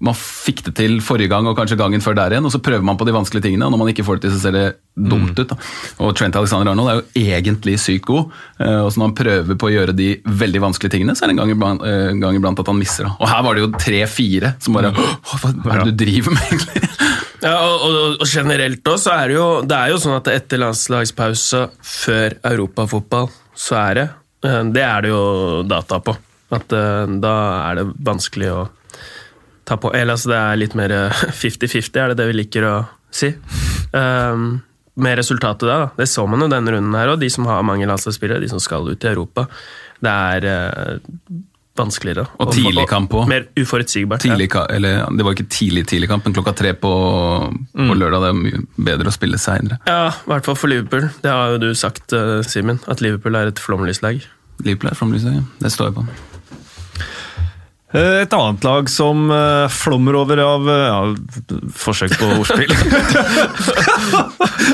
[0.00, 2.84] man fikk det til forrige gang og kanskje gangen før der igjen, og så prøver
[2.86, 4.66] man på de vanskelige tingene, og når man ikke får det til, så ser det
[4.98, 5.50] dumt ut.
[5.50, 5.58] Da.
[6.04, 9.60] Og Trent Alexander Arnold er jo egentlig sykt god, eh, og så når han prøver
[9.60, 10.08] på å gjøre de
[10.42, 12.80] veldig vanskelige tingene, så er det en gang iblant, eh, en gang iblant at han
[12.80, 13.08] misser.
[13.08, 13.14] Da.
[13.18, 16.52] Og her var det jo tre-fire som bare Hva hva er det du driver med,
[16.52, 16.84] egentlig?
[17.38, 20.30] Ja, og, og, og generelt òg, så er det jo Det er jo sånn at
[20.32, 24.06] etter landslagspause, før europafotball, så er det
[24.48, 25.22] eh, Det er det jo
[25.68, 26.16] data på.
[26.54, 27.36] At eh, da
[27.68, 28.64] er det vanskelig å
[29.68, 32.68] ta på Eller altså, det er litt mer eh, 50-50, er det det vi liker
[32.68, 32.78] å
[33.14, 33.32] si.
[33.92, 34.58] Um,
[34.98, 35.90] med resultatet da.
[35.96, 38.62] Det så man jo denne runden her, og de som har mange landslagsspillere, de som
[38.62, 39.46] skal ut i Europa.
[40.02, 41.36] Det er uh,
[41.78, 42.24] vanskeligere.
[42.42, 43.30] Og tidlig kamp også.
[43.30, 44.24] Mer uforutsigbart.
[44.26, 44.64] Tidlig, ja.
[44.74, 46.94] eller, det var ikke tidlig tidlig kamp, men klokka tre på,
[47.78, 48.24] på lørdag.
[48.24, 49.78] Det er mye bedre å spille seinere.
[49.86, 51.06] Ja, i hvert fall for Liverpool.
[51.22, 52.82] Det har jo du sagt, uh, Simen.
[52.90, 54.26] At Liverpool er et flomlyslag.
[54.66, 55.46] Liverpool er flomlyslag, ja.
[55.62, 56.08] Det står jeg på.
[57.94, 60.98] Eh, Et annet lag som eh, flommer over av eh, ja,
[61.72, 62.72] forsøk på ordspill.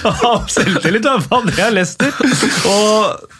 [0.05, 1.46] Av selvtillit, i hvert fall.
[1.48, 2.11] Det er Leicester.
[2.68, 3.31] Og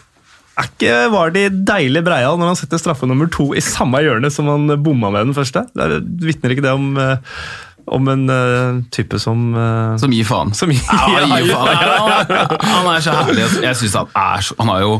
[0.55, 4.31] er ikke var de deilig breia når han setter straffe nummer to i samme hjørne
[4.31, 5.65] som han bomma med den første?
[5.75, 6.95] Det er- Vitner ikke det om,
[7.99, 8.23] om en
[8.95, 9.51] type som
[9.99, 10.53] Som gir faen.
[10.55, 11.67] Som gir- ja, han, faen.
[11.75, 12.47] Ja, ja,
[12.79, 13.49] han er så herlig.
[13.67, 14.95] Jeg synes han er så Han har jo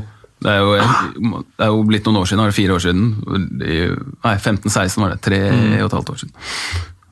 [0.45, 3.05] det er, jo, det er jo blitt noen år siden, var det fire år siden?
[3.25, 5.21] Nei, 15-16 var det.
[5.25, 5.39] Tre
[5.79, 6.35] og et halvt år siden.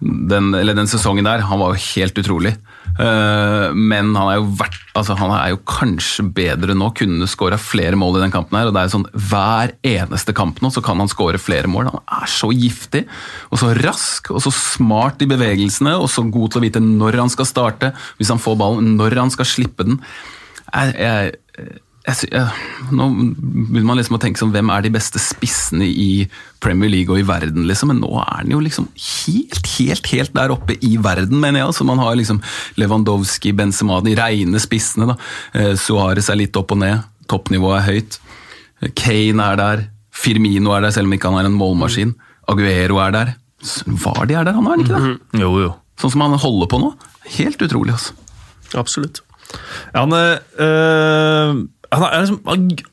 [0.04, 2.52] Den, eller den sesongen der, han var jo helt utrolig.
[3.00, 7.58] Eh, men han er jo vært, altså han er jo kanskje bedre nå, kunne skåra
[7.62, 8.70] flere mål i den kampen her.
[8.70, 11.90] og det er jo sånn, Hver eneste kamp nå så kan han skåre flere mål.
[11.94, 13.06] Han er så giftig,
[13.50, 17.24] og så rask, og så smart i bevegelsene, og så god til å vite når
[17.24, 20.04] han skal starte, hvis han får ballen, når han skal slippe den.
[20.74, 26.26] Jeg, jeg, nå begynner man liksom å tenke sånn, hvem er de beste spissene i
[26.64, 30.34] Premier League og i verden, liksom, men nå er den jo liksom helt, helt, helt
[30.36, 31.70] der oppe i verden, mener jeg.
[31.72, 32.42] Altså, man har liksom
[32.82, 35.14] Lewandowski, Benzema, de reine spissene.
[35.14, 35.16] da.
[35.56, 38.18] Eh, Suárez er litt opp og ned, toppnivået er høyt.
[38.82, 42.12] Eh, Kane er der, Firmino er der, selv om ikke han er en målmaskin.
[42.52, 43.36] Aguero er der.
[43.88, 45.40] Vardy er der, han er han ikke det?
[45.40, 45.72] Jo, jo.
[46.02, 46.92] Sånn som han holder på nå.
[47.38, 48.18] Helt utrolig, altså.
[48.76, 49.22] Absolutt.
[49.94, 51.64] Ja, han, øh,
[51.94, 52.44] han, er, liksom-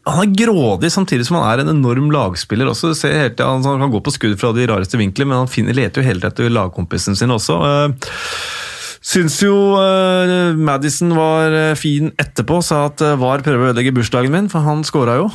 [0.06, 2.70] han er grådig samtidig som han er en enorm lagspiller.
[2.70, 2.94] også.
[2.96, 5.76] Ser helt, han, han kan gå på skudd fra de rareste vinkler, men han finner,
[5.76, 7.60] leter jo hele tiden etter lagkompisen sin også.
[7.60, 8.18] Uh,
[9.00, 14.34] Syns jo uh, Madison var eh, fin etterpå, sa at VAR prøver å ødelegge bursdagen
[14.34, 15.30] min, for han scora jo.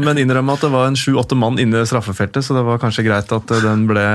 [0.00, 3.04] Men innrømma at det var en sju-åtte mann inne i straffefeltet, så det var kanskje
[3.04, 4.06] greit at den ble,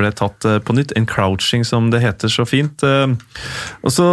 [0.00, 0.96] ble tatt på nytt.
[0.96, 2.80] En crouching, som det heter så fint.
[2.80, 4.08] Og så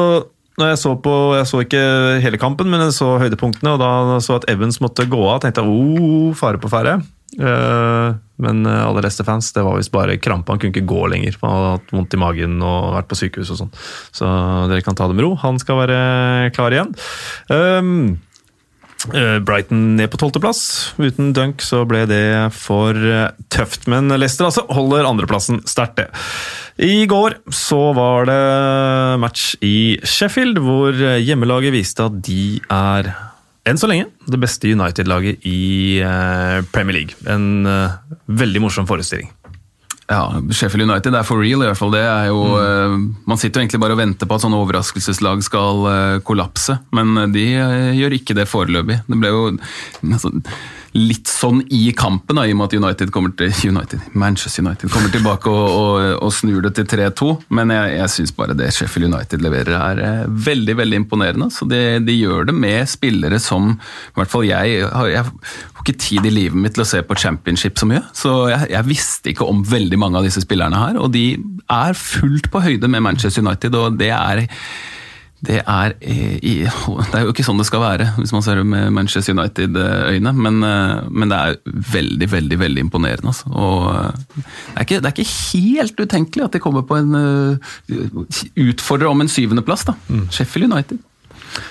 [0.55, 1.81] Når jeg, så på, jeg så ikke
[2.23, 5.65] hele kampen, men jeg så høydepunktene, og da så at Evans måtte gå av, tenkte
[5.65, 7.01] jeg oh, fare på ferde.
[7.35, 10.51] Eh, men eh, alle Leicester-fans, det var visst bare krampe.
[10.51, 11.37] Han kunne ikke gå lenger.
[11.41, 13.73] Han hadde hatt vondt i magen og vært på sykehus og sånn.
[14.15, 14.29] Så
[14.71, 15.33] dere kan ta det med ro.
[15.43, 15.99] Han skal være
[16.55, 16.95] klar igjen.
[17.51, 18.31] Um, eh,
[19.45, 20.61] Brighton ned på tolvteplass.
[20.97, 23.89] Uten dunk så ble det for eh, tøft.
[23.91, 26.09] Men Leicester altså holder andreplassen sterkt, det.
[26.85, 28.41] I går så var det
[29.21, 33.13] match i Sheffield, hvor hjemmelaget viste at de er
[33.65, 37.17] enn så lenge det beste United-laget i eh, Premier League.
[37.29, 37.95] En eh,
[38.29, 39.31] veldig morsom forestilling.
[40.05, 41.95] Ja, Sheffield United er for real, i hvert fall.
[41.95, 45.41] Det er jo, eh, Man sitter jo egentlig bare og venter på at sånne overraskelseslag
[45.41, 47.45] skal eh, kollapse, men eh, de
[47.97, 48.99] gjør ikke det foreløpig.
[49.07, 49.41] Det ble jo
[50.05, 50.29] altså,
[50.93, 54.93] litt sånn i kampen, da, i og med at United kommer til United, Manchester United
[54.93, 57.31] kommer tilbake og, og, og snur det til 3-2.
[57.57, 59.73] Men jeg, jeg syns bare det Sheffield United leverer
[60.05, 61.49] er veldig veldig imponerende.
[61.49, 65.25] Så de, de gjør det med spillere som i hvert fall jeg jeg
[65.85, 68.01] ikke tid i livet mitt til å se på championship så mye.
[68.17, 70.99] Så jeg, jeg visste ikke om veldig mange av disse spillerne her.
[70.99, 71.27] Og de
[71.71, 74.45] er fullt på høyde med Manchester United, og det er
[75.45, 78.59] det er, eh, i, det er jo ikke sånn det skal være, hvis man ser
[78.59, 81.57] det med Manchester United-øyne, men, eh, men, det er
[81.93, 83.33] veldig, veldig veldig imponerende.
[83.33, 83.51] Altså.
[83.51, 84.45] Og eh, det
[84.75, 87.11] er, ikke, det er, ikke, helt utenkelig at de kommer på en
[88.65, 89.85] utfordrer om en syvendeplass.
[90.07, 90.25] Mm.
[90.33, 91.03] Sheffield United.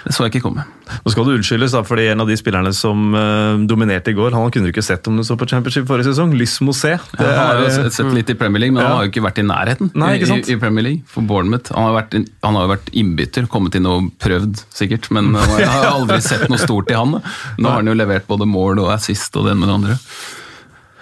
[0.05, 0.65] Det så jeg ikke komme.
[1.05, 4.35] Nå skal du unnskyldes, da, fordi en av de spillerne som uh, dominerte i går,
[4.37, 6.35] han kunne du ikke sett om du så på Championship forrige sesong.
[6.37, 6.95] Lys Mosé.
[6.95, 8.91] Ja, han har jo sett litt i Premier League, men ja.
[8.91, 10.13] han har jo ikke vært i nærheten Nei?
[10.21, 11.73] I, i, Premier League for Bournemouth.
[11.77, 15.71] Han har, vært, han har jo vært innbytter, kommet inn og prøvd sikkert, men jeg
[15.71, 17.19] har aldri sett noe stort i han.
[17.59, 19.99] Nå har han jo levert både mål og assist og det ene med det andre.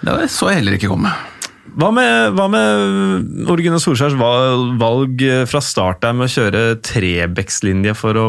[0.03, 1.11] Det så jeg heller ikke komme.
[1.73, 8.19] Hva med, hva med Orgune Solskjærs valg fra start der med å kjøre trebekslinje for
[8.19, 8.27] å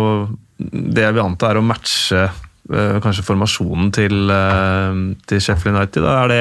[0.59, 4.95] Det jeg vil anta er å matche uh, kanskje formasjonen til, uh,
[5.27, 6.05] til, Sheffield United.
[6.05, 6.41] Da er det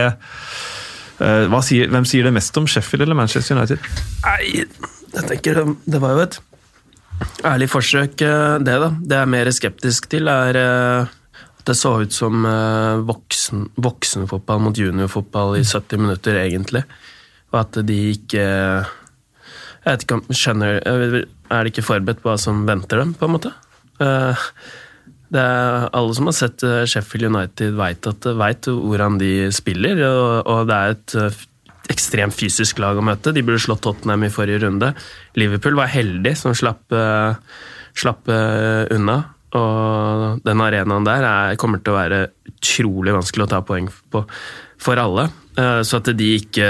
[1.49, 3.89] uh, sier, Hvem sier det mest om Sheffield eller Manchester United?
[4.28, 4.65] Nei,
[5.13, 6.39] jeg tenker Det var jo et
[7.45, 8.78] ærlig forsøk, det.
[8.86, 8.89] da.
[8.89, 10.58] Det jeg er mer skeptisk til, er
[11.08, 12.43] at det så ut som
[13.08, 16.82] voksen, voksenfotball mot juniorfotball i 70 minutter, egentlig.
[17.54, 21.28] Og at de ikke Jeg vet ikke om skjønner Er
[21.62, 23.54] de ikke forberedt på hva som venter dem, på en måte?
[25.34, 30.04] Det er, alle som har sett eh, Sheffield United, vet, vet hvordan de spiller.
[30.06, 31.39] Og, og det er et eh,
[31.94, 33.34] ekstremt fysisk lag å møte.
[33.34, 34.92] De burde slått Tottenham i forrige runde.
[35.39, 36.94] Liverpool var heldig som slapp,
[37.98, 39.18] slapp unna.
[39.60, 44.24] Og den arenaen der er, kommer til å være utrolig vanskelig å ta poeng på
[44.82, 45.28] for alle.
[45.84, 46.70] Så at de ikke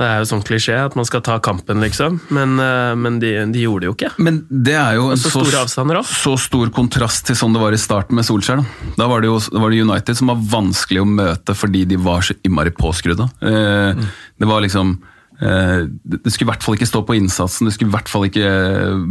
[0.00, 2.16] Det er jo sånn klisjé at man skal ta kampen, liksom.
[2.32, 4.10] Men, eh, men de, de, gjorde det jo ikke.
[4.24, 7.80] Men det er jo en så, så, så, stor kontrast til sånn det var i
[7.80, 8.62] starten med Solskjær.
[8.62, 12.00] Da, da var det jo var det United som var vanskelig å møte fordi de
[12.00, 13.28] var så innmari påskrudde.
[13.44, 14.06] Eh, mm.
[14.40, 14.96] Det var liksom
[15.36, 18.24] eh, det skulle i hvert fall ikke stå på innsatsen, det skulle i hvert fall
[18.30, 18.48] ikke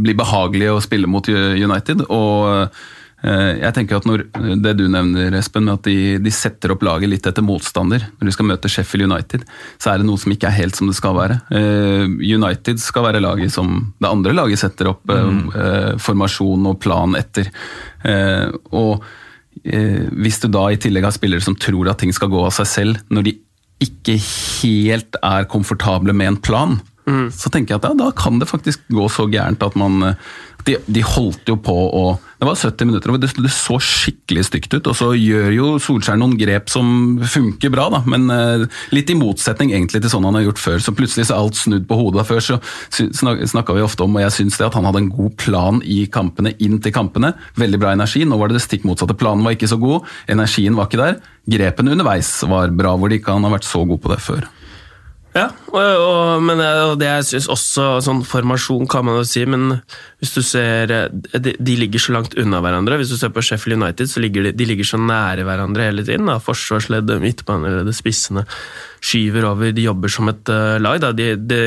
[0.02, 2.08] bli behagelig å spille mot United.
[2.10, 2.88] og Eh,
[3.20, 4.22] jeg tenker at når
[4.64, 8.30] Det du nevner, Espen, med at de, de, setter opp laget litt etter motstander når
[8.30, 9.44] de skal møte Sheffield United,
[9.76, 11.40] så er det noe som ikke er helt som det skal være.
[11.52, 16.00] Eh, United skal være laget som det andre laget setter opp eh, mm.
[16.00, 17.52] formasjon og plan etter.
[18.72, 19.04] Og
[19.60, 22.70] hvis du da i tillegg har spillere som tror at ting skal gå av seg
[22.72, 23.36] selv, når de
[23.84, 26.80] ikke helt er komfortable med en plan,
[27.34, 30.16] så tenker jeg at ja, da kan det faktisk gå så gærent at man
[30.68, 32.04] de, de, holdt jo på å
[32.40, 34.88] Det var 70 minutter, og det, det, så skikkelig stygt ut.
[34.88, 38.64] Og så gjør jo Solskjær noen grep som funker bra, da, men uh,
[38.96, 40.78] litt i motsetning egentlig til sånn han har gjort før.
[40.84, 42.24] Så plutselig så er alt snudd på hodet.
[42.30, 42.60] Før så
[42.96, 46.00] snakka vi ofte om, og jeg syns det, at han hadde en god plan i
[46.12, 47.34] kampene, inn til kampene.
[47.60, 48.24] Veldig bra energi.
[48.28, 49.18] Nå var det det stikk motsatte.
[49.20, 51.20] Planen var ikke så god, energien var ikke der.
[51.50, 54.48] Grepene underveis var bra, hvor de ikke han har vært så god på det før.
[55.36, 59.44] Ja, og, og, men og det jeg syns også Sånn formasjon kan man jo si,
[59.46, 59.76] men
[60.18, 62.98] hvis du ser de, de, ligger så langt unna hverandre.
[63.00, 66.06] Hvis du ser på Sheffield United, så ligger de, de ligger så nære hverandre hele
[66.08, 66.28] tiden.
[66.32, 66.40] Da.
[66.44, 68.44] Forsvarsleddet, midtbaneleddet, spissene
[69.00, 69.70] skyver over.
[69.76, 70.98] De jobber som et uh, lag.
[71.06, 71.14] Da.
[71.16, 71.62] De, de,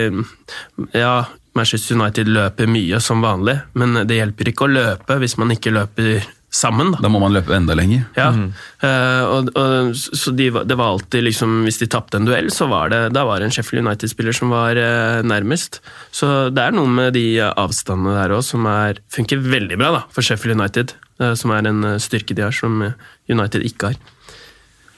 [0.99, 1.15] ja,
[1.57, 5.75] Manchester United løper mye som vanlig, men det hjelper ikke å løpe hvis man ikke
[5.79, 6.93] løper sammen.
[6.95, 7.01] Da.
[7.05, 8.05] da må man løpe enda lenger.
[8.19, 8.49] Ja, mm.
[8.85, 12.69] uh, og, og, så de, det var alltid liksom, Hvis de tapte en duell, så
[12.71, 15.81] var det, da var det en Sheffield United-spiller som var uh, nærmest.
[16.15, 20.05] Så det er noe med de avstandene der òg som er, funker veldig bra da,
[20.13, 20.97] for Sheffield United.
[21.23, 22.83] Uh, som er en styrke de har, som
[23.31, 24.03] United ikke har.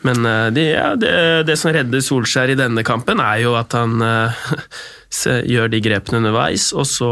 [0.05, 1.13] Men eh, det, ja, det,
[1.49, 4.43] det som redder Solskjær i denne kampen, er jo at han eh,
[5.23, 7.11] gjør de grepene underveis, og så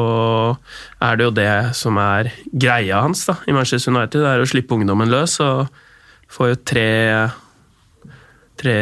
[1.03, 4.49] er det jo det som er greia hans da, i Manchester United, det er å
[4.49, 5.69] slippe ungdommen løs, og
[6.33, 6.91] får jo tre,
[8.61, 8.77] tre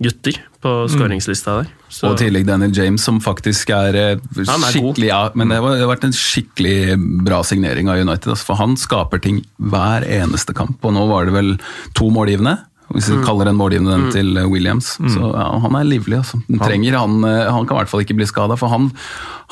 [0.00, 1.68] gutter på skåringslista der.
[1.90, 5.56] Så, Og i tillegg Daniel James, som faktisk er, eh, er skikkelig ja, Men det
[5.58, 8.30] har det har vært en skikkelig bra signering av United.
[8.30, 11.58] Altså, for han skaper ting hver eneste kamp, og nå var det vel
[11.98, 12.58] to målgivende.
[12.90, 14.96] Hvis vi kaller den målgivende den til eh, Williams.
[14.98, 16.16] Så ja, Han er livlig.
[16.18, 16.40] Altså.
[16.48, 18.88] Han, trenger, han, eh, han kan i hvert fall ikke bli skada, for han,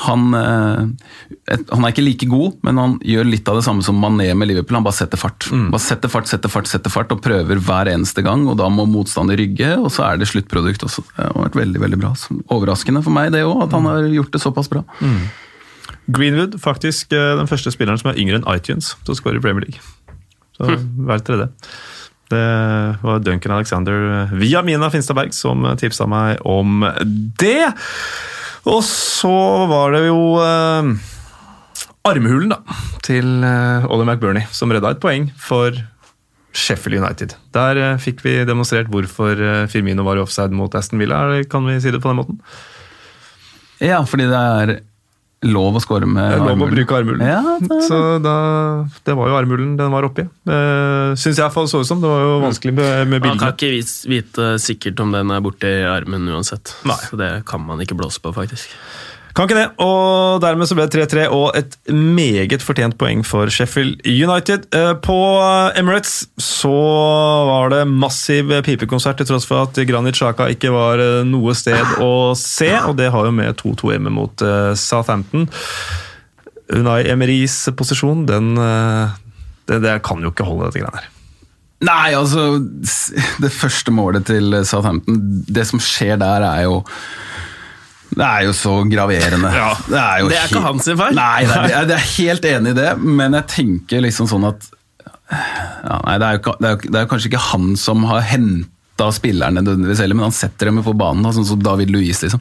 [0.03, 4.01] han, eh, han er ikke like god, men han gjør litt av det samme som
[4.03, 4.80] Mané med Liverpool.
[4.80, 5.47] Han bare setter fart.
[5.55, 8.43] Bare setter fart, setter fart, setter fart, og prøver hver eneste gang.
[8.51, 11.05] og Da må motstander rygge, og så er det sluttprodukt også.
[11.12, 12.14] Det har vært veldig veldig bra.
[12.57, 14.82] Overraskende for meg det òg, at han har gjort det såpass bra.
[16.09, 19.68] Greenwood, faktisk den første spilleren som er yngre enn iTunes til å skåre i Premier
[19.68, 19.84] League.
[20.59, 20.74] Så
[21.07, 21.47] hver til
[22.33, 22.47] det.
[23.03, 26.85] Var Duncan Alexander eh, via Mina Finstadberg som tipsa meg om
[27.41, 27.70] det.
[28.68, 29.37] Og så
[29.70, 30.91] var det jo eh,
[32.09, 32.62] armhulen da,
[33.07, 35.76] til eh, Ollie McBurney som redda et poeng for
[36.59, 37.37] Sheffield United.
[37.55, 41.22] Der eh, fikk vi demonstrert hvorfor eh, Firmino var i offside mot Aston Villa.
[41.51, 42.43] Kan vi si det på den måten?
[43.79, 44.72] Ja, fordi det er
[45.47, 47.22] lov å score med er lov å bruke armhulen.
[47.22, 48.34] Ja, det, Så da,
[49.07, 50.24] det var jo armhulen den var oppi.
[50.49, 52.01] Uh, Syns jeg iallfall så ut som.
[52.03, 53.70] Det var jo vanskelig med, med man kan ikke
[54.11, 56.74] vite sikkert om den er borte i armen uansett.
[56.89, 56.99] Nei.
[57.07, 58.74] Så det kan man ikke blåse på, faktisk.
[59.39, 59.68] Kan ikke det.
[59.78, 64.64] Og dermed så ble det 3-3 og et meget fortjent poeng for Sheffield United.
[64.74, 65.14] Eh, På
[65.78, 66.72] Emirates så
[67.47, 72.03] var det massiv pipekonsert til tross for at Granit Xhaka ikke var eh, noe sted
[72.03, 75.47] å se, og det har jo med 2-2 hjemme mot eh, Southampton.
[76.74, 81.14] Unai Emerys posisjon, den det, det kan jo ikke holde, dette greiene her.
[81.86, 82.59] Nei, altså
[83.39, 86.82] Det første målet til Southampton, det som skjer der, er jo
[88.09, 89.51] det er jo så graverende.
[89.53, 89.69] Ja.
[89.85, 91.15] Det er, Det er ikke hans feil.
[91.19, 94.71] Nei, det er, jeg er helt enig i det, men jeg tenker liksom sånn at
[95.29, 98.07] ja, Nei, det er, jo, det, er jo, det er jo kanskje ikke han som
[98.09, 101.93] har henta spillerne nødvendigvis heller, men han setter dem på banen, da, sånn som David
[101.93, 102.23] Luiz.
[102.25, 102.41] liksom.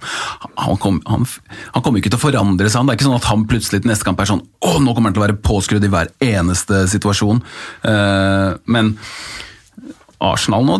[0.63, 2.80] Han, kom, kommer ikke til å forandre seg.
[2.80, 2.88] han.
[2.88, 5.11] Det er ikke sånn at han plutselig til neste kamp er sånn Å, nå kommer
[5.11, 7.43] han til å være påskrudd i hver eneste situasjon.
[7.84, 8.95] Uh, men
[10.24, 10.80] Arsenal nå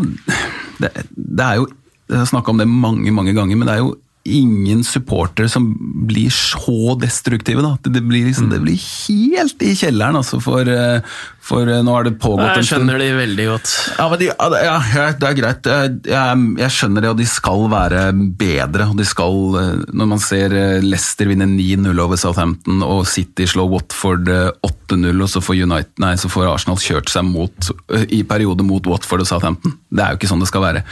[0.82, 1.68] Det, det er jo
[2.10, 3.92] Jeg har snakka om det mange mange ganger, men det er jo
[4.28, 5.70] ingen supportere som
[6.08, 7.62] blir så destruktive.
[7.64, 7.78] da.
[7.84, 11.00] Det, blir, liksom, det blir helt i kjelleren, altså, for, eh,
[11.48, 13.74] for eh, nå har det pågått Jeg skjønner de veldig godt.
[13.98, 15.70] Ja, men de, ja, det- ja, ja, det er greit.
[15.72, 18.02] Jeg, jeg, skjønner det, og de skal være
[18.38, 18.90] bedre.
[18.90, 23.68] og de skal, eh, Når man ser Leicester vinne 9-0 over Southampton, og City slå
[23.72, 27.72] Watford eh, 8-0, og så får, United, nei, så får Arsenal kjørt seg mot,
[28.12, 29.78] i periode mot Watford og Southampton.
[29.90, 30.84] Det er jo ikke sånn det skal være.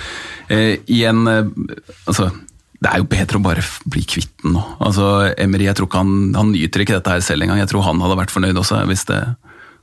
[0.88, 1.24] I en,
[2.06, 2.30] altså,
[2.84, 4.64] det er jo bedre å bare bli kvitt den nå.
[4.84, 7.62] Altså, Emery, jeg tror ikke han, han nyter ikke dette her selv engang.
[7.62, 9.22] Jeg tror han hadde vært fornøyd også, hvis det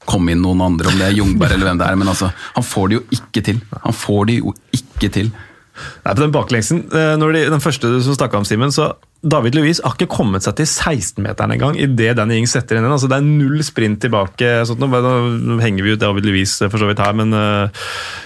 [0.09, 1.99] kom inn noen andre, om det er Jungberg eller hvem det er.
[1.99, 3.63] Men altså, han får det jo ikke til.
[3.87, 5.33] Han får det jo ikke til.
[5.33, 8.93] Nei, på den baklengsen, eh, de, Den første du snakka om, Simen, så
[9.23, 12.95] David Louis har ikke kommet seg til 16-meteren engang idet Danny Ings setter inn den.
[12.95, 14.51] Altså, det er null sprint tilbake.
[14.67, 17.71] Sånn, nå, henger vi ut David Louis for så vidt her, men uh,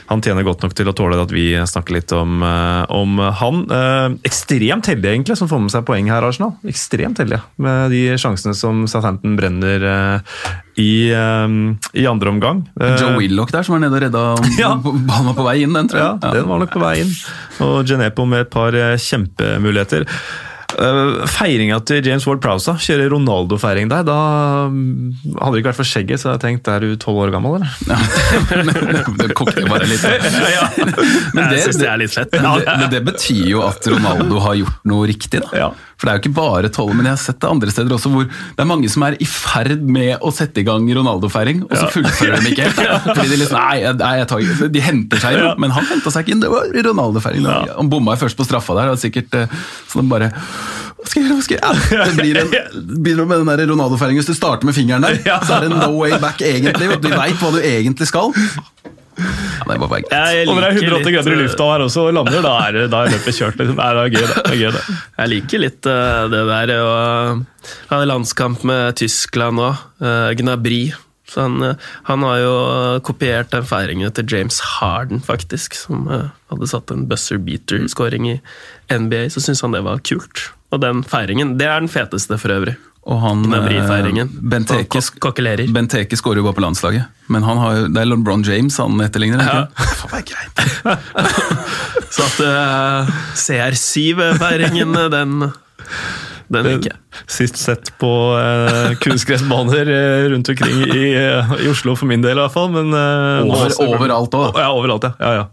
[0.09, 3.63] han tjener godt nok til å tåle at vi snakker litt om, uh, om han.
[3.69, 6.57] Uh, ekstremt heldig, egentlig, som får med seg poeng her, Arsenal.
[6.65, 10.35] Ekstremt heldige med de sjansene som Southampton brenner eh,
[10.81, 11.47] i, eh,
[12.01, 12.65] i andre omgang.
[12.81, 14.25] Eh, Joe Willoch der som var nede og redda
[14.63, 14.75] Ja.
[15.27, 16.41] var på vei inn, den, tror Ja, jeg.
[16.41, 17.15] den var nok på vei inn.
[17.67, 20.07] Og Genepo med et par eh, kjempemuligheter.
[20.77, 24.05] Uh, Feiringa til James Ward Prowse, kjøre Ronaldo-feiring der.
[24.07, 24.19] Da
[24.69, 27.57] mm, hadde det ikke vært for skjegget, så jeg tenkte er du tolv år gammel,
[27.57, 27.73] eller?
[27.89, 27.99] Ja.
[29.23, 30.05] det kokte bare litt.
[31.37, 34.43] Men Jeg synes det er litt slett Men det, men det betyr jo at Ronaldo
[34.45, 35.43] har gjort noe riktig.
[35.47, 35.53] da.
[35.67, 35.71] Ja.
[35.97, 38.11] For det er jo ikke bare tolv, men jeg har sett det andre steder også,
[38.13, 41.73] hvor det er mange som er i ferd med å sette i gang Ronaldo-feiring, og
[41.73, 42.67] så fullfører de ikke.
[43.07, 46.13] Fordi de liksom, nei, nei, jeg tar, ikke- de henter seg inn, men han henta
[46.13, 46.43] seg ikke inn.
[46.45, 47.49] Det var Ronaldo-feiring.
[47.79, 49.57] Han bomma først på straffa der, og sikkert eh,
[49.93, 50.29] sånn bare
[50.97, 51.37] hva skal jeg gjøre?
[51.39, 51.97] Hva skal jeg gjøre?
[51.97, 52.53] Ja, det blir en,
[53.07, 54.21] begynner med den Ronaldo-feiringen.
[54.25, 56.89] Hvis du starter med fingeren der, så er det no way back egentlig.
[57.05, 58.33] Du veit hva du egentlig skal.
[59.17, 60.49] Ja, det var bare greit.
[60.49, 62.73] Og når det er liker 180 grader i lufta her også og lander, da er,
[62.77, 63.57] det- da er løpet kjørt.
[63.61, 63.77] Liksom.
[63.81, 64.37] Nei, det er gøy, det.
[64.37, 64.99] det, er gøy, det.
[65.19, 66.75] Jeg liker litt uh, det der.
[66.77, 69.83] Og jeg hadde landskamp med Tyskland òg.
[70.41, 70.83] Gnabry.
[71.27, 71.75] Så han, eh,
[72.07, 72.53] han har jo
[73.03, 75.75] kopiert den feiringen til James Harden, faktisk.
[75.75, 78.37] Som eh, hadde satt en buzzer beater-skåring i
[78.95, 79.25] NBA.
[79.35, 80.53] Så syntes han det var kult.
[80.71, 82.77] Og den feiringen, det er den feteste for øvrig.
[83.07, 84.27] Og han Med eh.
[84.43, 85.71] Benteke, kokkelerer.
[85.71, 87.07] Benteke skårer jo bare på landslaget.
[87.31, 89.43] Men han har jo, det er LeBron James han etterligner.
[89.47, 89.67] Ja.
[89.71, 89.97] ikke?
[90.03, 90.57] Faen, greit.
[92.17, 95.37] Så at uh, CR7-feiringen, den
[96.53, 96.93] Den ikke.
[96.93, 97.23] jeg.
[97.31, 102.39] Sist sett på eh, kunstgressbaner eh, rundt omkring i, eh, i Oslo, for min del
[102.39, 102.71] i hvert fall.
[102.71, 104.61] Men, eh, Over, overalt òg.
[104.61, 105.15] Ja, overalt, ja.
[105.19, 105.47] ja, ja.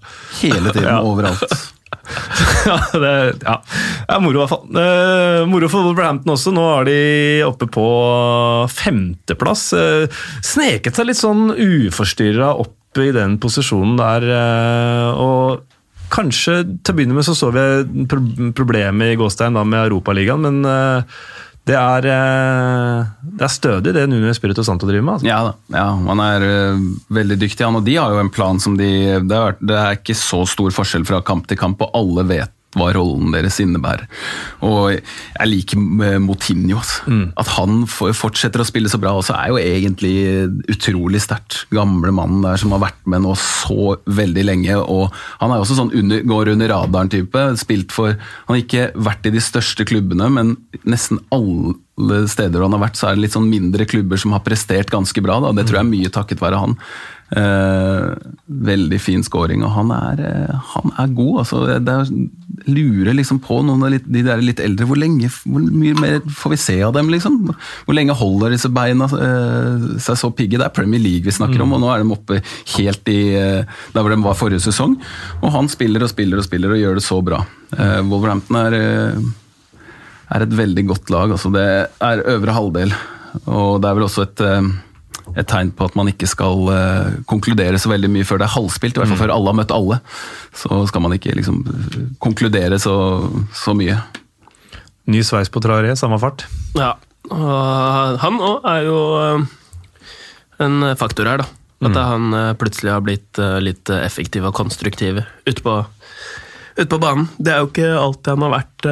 [0.43, 0.91] Hele tiden.
[0.91, 0.99] Ja.
[1.01, 1.72] Overalt.
[2.67, 3.11] ja, det,
[3.47, 4.65] er moro, i hvert fall.
[4.75, 6.53] Uh, moro for Wolverhampton også.
[6.55, 6.97] Nå er de
[7.47, 7.85] oppe på
[8.71, 9.69] femteplass.
[9.75, 14.27] Uh, sneket seg litt sånn uforstyrra opp i den posisjonen der.
[14.29, 18.21] Uh, og kanskje til å begynne med så så vi pro
[18.53, 21.07] problemet i Gåstein da med Europaligaen, men
[21.63, 25.13] det er, eh, det er stødig det Nuno Espirito Santo driver med.
[25.13, 25.27] Altså.
[25.29, 26.81] Ja ja, han er øh,
[27.15, 27.79] veldig dyktig, han.
[27.79, 28.89] Og de har jo en plan som de
[29.23, 32.51] det er, det er ikke så stor forskjell fra kamp til kamp, og alle vet
[32.77, 34.07] hva rollen deres innebærer.
[34.65, 35.79] Og jeg liker
[36.23, 36.43] Motinho.
[36.43, 36.79] Moutinho.
[36.79, 37.31] Altså.
[37.39, 40.13] At han fortsetter å spille så bra også, er jo egentlig
[40.71, 41.63] utrolig sterkt.
[41.73, 44.77] Gamle mannen der som har vært med nå så veldig lenge.
[44.77, 47.45] og Han er også sånn under, går under radaren-type.
[47.61, 52.73] Spilt for Han har ikke vært i de største klubbene, men nesten alle steder han
[52.73, 55.39] har vært, så er det litt sånn mindre klubber som har prestert ganske bra.
[55.43, 55.53] Da.
[55.53, 56.77] Det tror jeg er mye takket være han.
[57.33, 58.09] Eh,
[58.45, 61.39] veldig fin scoring, og han er, eh, han er god.
[61.41, 62.11] Altså, det er,
[62.69, 64.85] lurer liksom på noen av de der litt eldre.
[64.85, 67.39] Hvor lenge, hvor mye mer får vi se av dem, liksom?
[67.87, 70.59] Hvor lenge holder disse beina eh, seg så pigge?
[70.61, 72.41] Det er Premier League vi snakker om, og nå er de oppe
[72.77, 74.99] helt i der hvor de var forrige sesong.
[75.41, 77.41] Og han spiller og spiller og spiller og gjør det så bra.
[77.73, 78.79] Eh, Wolverhampton er
[80.33, 81.33] er et veldig godt lag.
[81.33, 81.67] Altså det
[82.01, 82.93] er øvre halvdel,
[83.45, 84.41] og det er vel også et,
[85.33, 88.53] et tegn på at man ikke skal uh, konkludere så veldig mye før det er
[88.55, 89.99] halvspilt, i hvert fall før alle har møtt alle.
[90.57, 91.63] Så skal man ikke liksom
[92.23, 92.95] konkludere så,
[93.57, 93.97] så mye.
[95.09, 96.45] Ny sveis på Traoré, samme fart.
[96.77, 96.93] Ja,
[97.31, 99.43] og han òg er jo eh,
[100.63, 101.49] en faktor her, da.
[101.83, 105.19] At han eh, plutselig har blitt litt effektiv og konstruktiv
[105.49, 105.75] ute på,
[106.79, 107.27] ut på banen.
[107.35, 108.89] Det er jo ikke alltid han har vært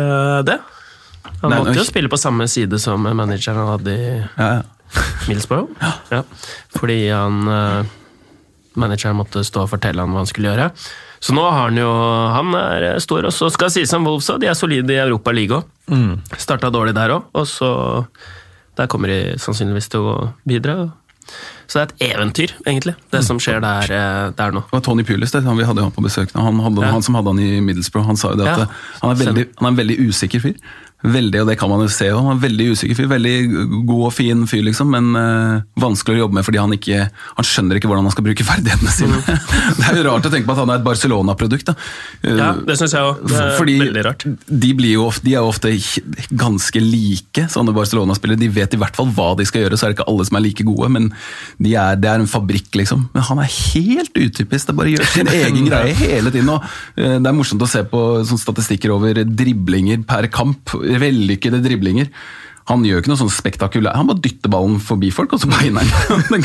[0.50, 0.60] det.
[1.42, 4.62] Han Nei, måtte jo spille på samme side som manageren han hadde i Ja, ja.
[5.28, 5.70] Middlesbrough.
[6.12, 6.24] Ja.
[6.78, 7.84] Fordi han uh,
[8.80, 10.70] manageren måtte stå og fortelle han hva han skulle gjøre.
[11.22, 11.90] Så nå har han jo
[12.34, 14.40] Han er eh, stor, og så skal sies om Wolves òg.
[14.42, 15.68] De er solide i Europa League òg.
[16.42, 17.70] Starta dårlig der òg, og så
[18.80, 20.16] Der kommer de sannsynligvis til å
[20.48, 20.78] bidra.
[21.68, 24.64] Så det er et eventyr, egentlig, det som skjer der, eh, der nå.
[24.68, 26.34] Det var Tony Pulis det, han, vi hadde han på besøk.
[26.34, 26.42] nå.
[26.44, 26.92] Han, hadde, Ja.
[26.92, 28.66] han som hadde han i Middlesbrough, han sa jo det at Ja,
[29.04, 30.56] han, er veldig, han er en veldig usikker fyr.
[31.02, 32.08] Veldig, og det kan man jo se.
[32.14, 33.36] Han er en veldig usikker fyr, veldig
[33.90, 37.48] god og fin fyr, liksom, men eh, vanskelig å jobbe med fordi han ikke han
[37.48, 39.22] skjønner ikke hvordan han skal bruke ferdighetene sine.
[39.80, 41.74] det er jo rart å tenke på at han er et Barcelona-produkt.
[41.74, 43.24] Eh, Ja, det syns jeg òg.
[43.82, 44.28] Veldig rart.
[44.48, 45.74] De, blir jo ofte, de er jo ofte
[46.38, 48.42] ganske like, sånne Barcelona-spillere.
[48.42, 50.38] De vet i hvert fall hva de skal gjøre, så er det ikke alle som
[50.40, 51.10] er like gode, men
[51.62, 53.08] de er, det er en fabrikk, liksom.
[53.16, 54.70] Men han er helt utypisk.
[54.70, 56.54] Det bare gjør sin egen greie hele tiden.
[56.54, 60.76] Og, eh, det er morsomt å se på sånn statistikker over driblinger per kamp.
[61.00, 62.12] Vellykkede driblinger.
[62.70, 65.88] Han gjør ikke noe sånn spektakulær, han bare dytter ballen forbi folk, og så beiner
[65.88, 66.22] han.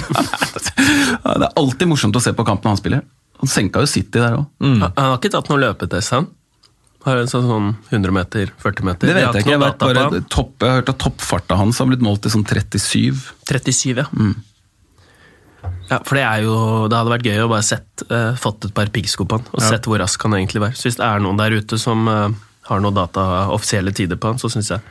[1.27, 3.05] Det er alltid morsomt å se på kampen han spiller.
[3.43, 4.49] Han senka jo City der òg.
[4.63, 6.29] Han han har ikke tatt noen løpetest, han?
[7.07, 9.07] Har en sånn, sånn 100 meter, 40 meter?
[9.07, 9.53] Det vet jeg ikke.
[9.53, 12.47] Jeg, vet bare topp, jeg har hørt at toppfarta hans har blitt målt til sånn
[12.49, 13.21] 37.
[13.47, 14.07] 37, ja.
[15.87, 16.57] Ja, for det er jo
[16.91, 19.63] Det hadde vært gøy å bare sett, uh, fått et par piggsko på han, og
[19.63, 20.75] sett hvor rask han egentlig var.
[20.75, 22.35] Så hvis det er noen der ute som eh,
[22.69, 24.83] har noen data, offisielle tider på han, så syns jeg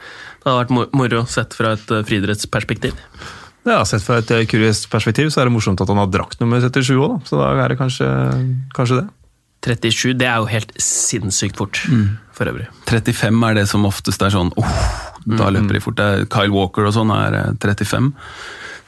[0.46, 2.94] det hadde vært moro sett fra et uh, friidrettsperspektiv.
[3.66, 6.38] Ja, Sett fra et eh, kuriøst perspektiv så er det morsomt at han har drakt
[6.38, 8.10] nummer 77 òg, så da er det kanskje,
[8.78, 9.08] kanskje det.
[9.66, 11.80] 37, det er jo helt sinnssykt fort,
[12.38, 12.68] for øvrig.
[12.86, 14.76] 35 er det som oftest er sånn oh,
[15.26, 15.98] Da løper de fort.
[15.98, 18.12] Det er Kyle Walker og sånn er eh, 35.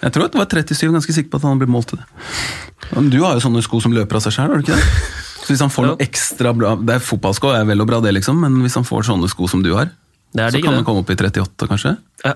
[0.03, 2.03] Jeg tror at det var 37, er ganske sikker på at han ble målt til
[2.03, 2.05] det.
[2.91, 5.25] Men du har jo sånne sko som løper av seg sjøl, har du ikke det?
[5.47, 8.11] Så hvis han får noe ekstra bra Det er Fotballsko er vel og bra, det,
[8.17, 9.93] liksom, men hvis han får sånne sko som du har,
[10.35, 11.95] Det så digg, kan han komme opp i 38, kanskje?
[12.25, 12.35] Ja.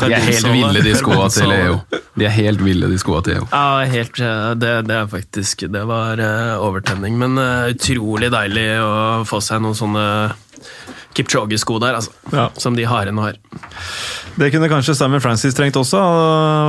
[0.00, 1.80] De er helt ville, de skoa til EO.
[2.16, 3.48] De er helt ville, de skoa til EO.
[3.52, 4.20] Ja, helt,
[4.62, 7.18] det, det er faktisk Det var eh, overtenning.
[7.20, 8.94] Men eh, utrolig deilig å
[9.28, 10.06] få seg noen sånne
[11.16, 12.14] Kipchoge-sko der, altså.
[12.32, 12.48] Ja.
[12.60, 13.40] Som de harene har.
[14.40, 15.98] Det kunne kanskje Simon Francis trengt også.
[16.00, 16.20] å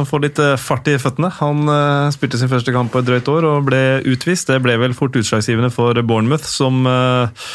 [0.10, 1.30] Få litt eh, fart i føttene.
[1.38, 4.50] Han eh, spilte sin første kamp på et drøyt år og ble utvist.
[4.52, 7.46] Det ble vel fort utslagsgivende for Bournemouth, som eh,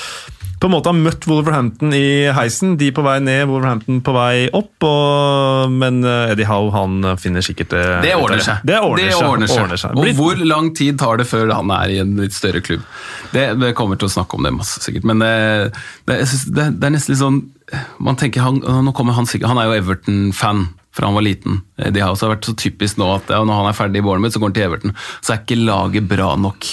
[0.56, 2.78] på en måte har møtt Wolverhampton i heisen.
[2.80, 4.86] De på vei ned, Wolverhampton på vei opp.
[4.88, 8.64] Og, men Eddie Howe han finner sikkert det Det ordner seg.
[8.64, 9.66] Det ordner, Det ordner seg.
[9.66, 10.00] ordner seg.
[10.00, 12.88] Og hvor lang tid tar det før han er i en litt større klubb?
[13.36, 15.04] Det, det kommer til å snakke om det masse, sikkert.
[15.12, 15.34] Men det,
[16.08, 16.22] det,
[16.56, 17.42] det er nesten litt sånn
[17.98, 21.58] man tenker han, han, sikkert, han er jo Everton-fan fra han var liten.
[21.76, 24.32] Det har også vært så typisk nå at ja, når han er ferdig i Bournemouth,
[24.32, 24.94] så går han til Everton.
[25.20, 26.68] Så er ikke laget bra nok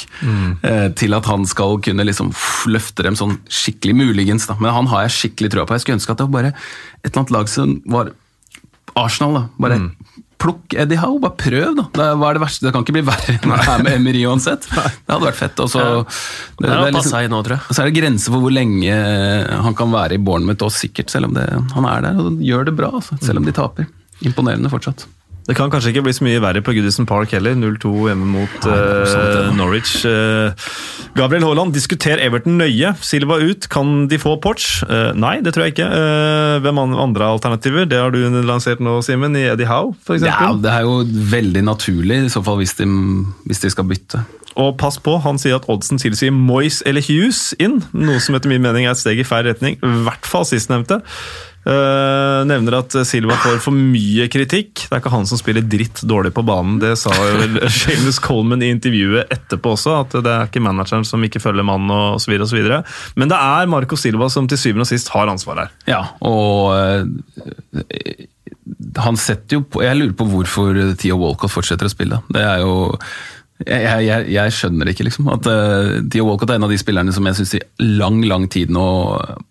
[0.63, 2.31] eh, til at han skal kunne liksom
[2.71, 4.47] løfte dem sånn skikkelig, muligens.
[4.47, 4.55] da.
[4.63, 5.75] Men han har jeg skikkelig trua på.
[5.75, 8.13] Jeg skulle ønske at det var bare et eller annet lag som var
[9.03, 9.43] Arsenal, da.
[9.59, 9.81] Bare
[10.41, 11.86] plukk Eddie Howe, bare prøv, da.
[11.95, 12.65] Det, hva er det verste?
[12.67, 14.67] Det kan ikke bli verre enn det her med Emery uansett.
[14.69, 15.59] Det hadde vært fett.
[15.63, 16.05] Og så det,
[16.59, 17.75] Det det er liksom- nå, tror jeg.
[17.75, 18.93] så er det grenser for hvor lenge
[19.63, 22.65] han kan være i Bournemouth, og sikkert, selv om det, han er der og gjør
[22.65, 23.88] det bra, altså, selv om de taper.
[24.23, 25.05] Imponerende fortsatt.
[25.43, 27.55] Det kan kanskje ikke bli så mye verre på Goodison Park heller.
[27.59, 29.97] 0-2 hjemme mot Nei, eh, Norwich.
[30.07, 30.53] Uh,
[31.17, 32.93] Gabriel Haaland, diskuter Everton nøye.
[33.03, 33.67] Silva ut.
[33.73, 34.85] Kan de få Porch?
[34.87, 35.89] Uh, nei, det tror jeg ikke.
[35.89, 37.89] Eh, hvem andre alternativer?
[37.89, 40.23] Det har du lansert nå, Simen, i Eddie Howe, f.eks.
[40.23, 41.01] Ja, det er jo
[41.33, 42.87] veldig naturlig, i så fall hvis de,
[43.43, 44.23] hvis de skal bytte.
[44.59, 48.51] Og pass på, han sier at oddsen tilsier Moyes eller Hughes inn, noe som etter
[48.51, 49.79] min mening er et steg i feil retning.
[49.81, 51.01] I hvert fall sistnevnte.
[51.64, 54.84] Uh, nevner at Silva får for mye kritikk.
[54.84, 56.80] Det er ikke han som spiller dritt dårlig på banen.
[56.82, 61.07] Det sa jo vel Seamus Coleman i intervjuet etterpå også, at det er ikke manageren
[61.07, 62.36] som ikke følger mannen osv.
[63.16, 65.76] Men det er Marco Silva som til syvende og sist har ansvar her.
[65.88, 67.07] Ja, og uh,
[69.03, 72.20] han setter jo på Jeg lurer på hvorfor Theo Walcott fortsetter å spille.
[72.34, 72.74] Det er jo
[73.64, 75.30] jeg, jeg, jeg skjønner ikke, liksom.
[75.32, 77.64] At uh, Theo Walcott er en av de spillerne som jeg syns i
[78.01, 78.84] lang, lang tid nå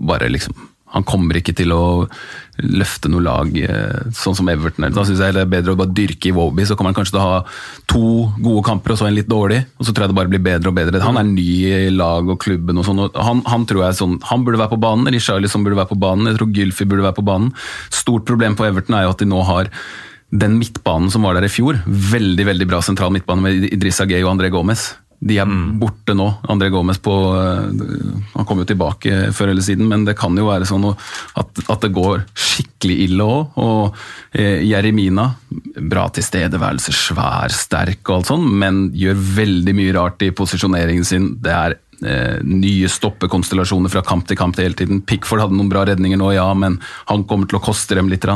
[0.03, 1.83] bare liksom Han kommer ikke til å
[2.63, 4.87] løfte noe lag eh, sånn som Everton.
[4.93, 7.17] Da syns jeg det er bedre å bare dyrke i Woby, så kommer han kanskje
[7.17, 7.41] til å ha
[7.91, 8.05] to
[8.45, 9.63] gode kamper og så en litt dårlig.
[9.79, 11.03] Og så tror jeg det bare blir bedre og bedre.
[11.05, 13.03] Han er ny i lag og klubben og sånn.
[13.07, 15.95] og Han, han tror jeg er sånn, han burde være på banen, Richarlison burde være
[15.95, 17.53] på banen, jeg tror Gylfi burde være på banen.
[17.93, 19.73] Stort problem på Everton er jo at de nå har
[20.33, 24.25] den midtbanen som var der i fjor, veldig veldig bra sentral midtbane med Idrissa Gay
[24.25, 24.93] og André Gomez.
[25.23, 26.27] De er borte nå.
[26.51, 27.67] André Gomez på eh,
[28.35, 31.85] Han kom jo tilbake før eller siden, men det kan jo være sånn at, at
[31.85, 33.61] det går skikkelig ille òg.
[33.63, 34.03] Og
[34.35, 35.29] eh, Jeremina,
[35.79, 41.33] bra tilstedeværelse, svær, sterk og alt sånn, men gjør veldig mye rart i posisjoneringen sin.
[41.43, 45.03] Det er nye stoppekonstellasjoner fra kamp til kamp hele tiden.
[45.07, 46.79] Pickford hadde noen bra redninger nå, ja, men
[47.11, 48.27] han kommer til å koste dem litt.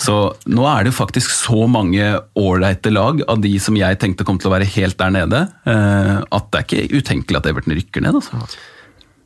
[0.00, 0.16] Så
[0.50, 4.50] nå er det faktisk så mange ålreite lag av de som jeg tenkte kom til
[4.50, 8.18] å være helt der nede, eh, at det er ikke utenkelig at Everton rykker ned.
[8.18, 8.42] altså.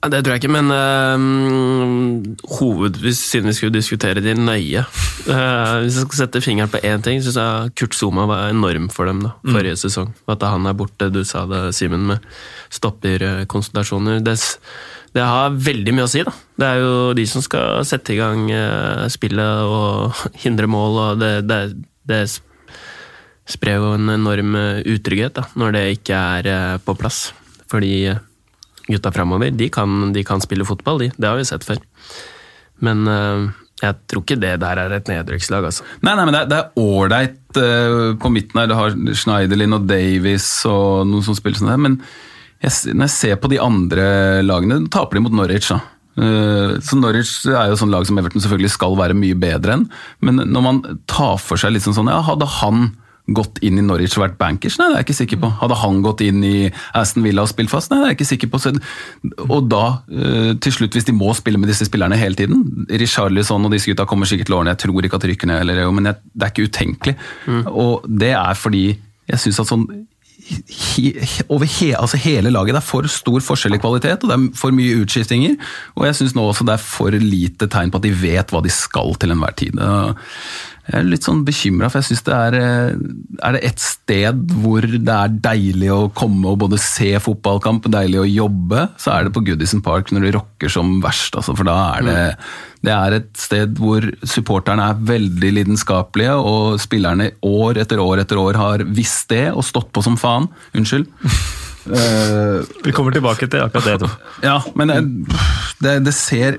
[0.05, 4.82] Det tror jeg ikke, men uh, hovedvis siden vi skulle diskutere de nøye
[5.32, 8.90] eh, Hvis jeg skal sette fingeren på én ting, syns jeg Kurt Zuma var enorm
[8.92, 10.12] for dem da, forrige sesong.
[10.30, 12.28] At han er borte, du sa det, Simen, med
[12.76, 14.20] stopperkonsultasjoner.
[14.26, 14.36] Det,
[15.16, 16.34] det har veldig mye å si, da.
[16.61, 20.12] Det er jo de som skal sette i gang eh, spillet og
[20.44, 21.62] hindre mål, og det, det,
[22.07, 22.22] det
[23.47, 27.30] sprer jo en enorm eh, utrygghet da, når det ikke er eh, på plass.
[27.70, 28.22] Fordi eh,
[28.89, 31.12] gutta framover, de kan, de kan spille fotball, de.
[31.16, 31.80] Det har vi sett før.
[32.84, 33.47] Men eh,
[33.82, 35.84] jeg tror ikke det der er et nedrykkslag, altså.
[36.07, 38.70] Nei, nei, men det er- ålreit uh, på midten her.
[38.70, 41.99] Du har Schneiderlin og Davies og noen som spiller sånn der, men
[42.64, 44.07] jeg, når jeg ser på de andre
[44.45, 45.82] lagene, taper de mot Norwich, da.
[46.16, 49.82] Eh, så Norwich er jo sånn lag som Everton selvfølgelig skal være mye bedre enn,
[50.24, 52.87] men når man tar for seg litt sånn sånn, ja, hadde han
[53.35, 54.79] gått inn i Norwich og vært bankers?
[54.79, 55.51] Nei, det er jeg ikke sikker på.
[55.62, 56.57] Hadde han gått inn i
[56.97, 57.91] Aston Villa og spilt fast?
[57.91, 58.61] Nei, det er jeg ikke sikker på.
[59.49, 63.64] Og da, eh, til slutt, hvis de må spille med disse spillerne hele tiden Richarlison
[63.66, 65.91] og disse gutta kommer sikkert til årene, jeg tror ikke at de rykker ned, eller,
[65.91, 67.16] men jeg, det er ikke utenkelig.
[67.72, 68.87] Og det er fordi
[69.27, 69.89] jeg syns at sånn
[70.47, 71.12] he,
[71.49, 72.74] over he, altså hele laget.
[72.77, 75.57] Det er for stor forskjell i kvalitet, og det er for mye utskiftinger.
[75.97, 78.62] Og jeg syns nå også det er for lite tegn på at de vet hva
[78.64, 79.81] de skal til enhver tid.
[80.87, 82.99] Jeg er litt sånn bekymra, for jeg syns det er eh,
[83.43, 88.20] Er det et sted hvor det er deilig å komme og både se fotballkamp, deilig
[88.22, 91.34] å jobbe, så er det på Goodison Park når det rocker som verst.
[91.34, 92.20] Altså, for da er det
[92.87, 98.39] Det er et sted hvor supporterne er veldig lidenskapelige, og spillerne år etter år etter
[98.39, 100.47] år har visst det og stått på som faen.
[100.76, 101.11] Unnskyld.
[101.87, 103.99] Eh, Vi kommer tilbake til akkurat det.
[104.03, 104.14] Tom.
[104.43, 104.91] ja, men
[105.78, 106.57] det, det ser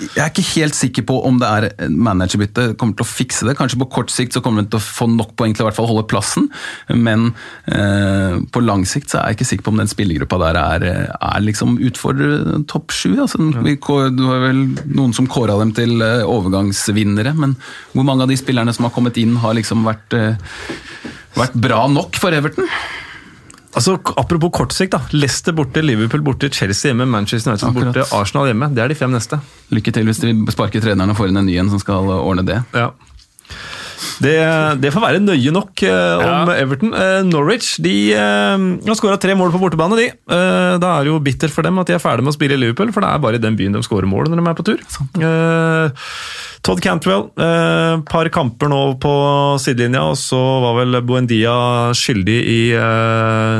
[0.00, 3.56] Jeg er ikke helt sikker på om det er managerbytte kommer til å fikse det.
[3.58, 6.06] Kanskje på kort sikt så kommer de til å få nok poeng til å holde
[6.10, 6.48] plassen,
[6.88, 7.30] men
[7.70, 10.88] eh, på lang sikt så er jeg ikke sikker på om den spillergruppa der er,
[11.14, 13.14] er liksom utfordrer topp sju.
[13.24, 14.64] Altså, vi det var vel
[14.96, 17.56] noen som kåra dem til eh, overgangsvinnere, men
[17.92, 21.84] hvor mange av de spillerne som har kommet inn, har liksom vært, eh, vært bra
[21.90, 22.70] nok for Everton?
[23.74, 24.92] Altså, Apropos kort sikt.
[24.92, 27.94] da, Leicester borte, Liverpool borte, Chelsea hjemme, Manchester United Akkurat.
[27.94, 28.68] borte, Arsenal hjemme.
[28.74, 29.40] Det er de fem neste.
[29.74, 32.44] Lykke til hvis de sparker treneren og får inn en ny en som skal ordne
[32.46, 32.60] det.
[32.74, 32.90] Ja.
[34.24, 34.34] Det,
[34.82, 36.56] det får være nøye nok eh, om Ja.
[36.62, 36.92] Everton.
[36.94, 39.96] Eh, Norwich de eh, har skåra tre mål på bortebane.
[39.98, 40.06] de.
[40.12, 42.56] Eh, da er det jo bittert for dem at de er ferdig med å spille
[42.56, 44.58] i Liverpool, for det er bare i den byen de skårer mål når de er
[44.60, 44.82] på tur.
[45.24, 46.08] Eh,
[46.64, 49.14] Todd Cantwell, eh, par kamper nå på
[49.60, 51.56] sidelinja, og så var vel Buendia
[51.92, 53.58] skyldig i eh,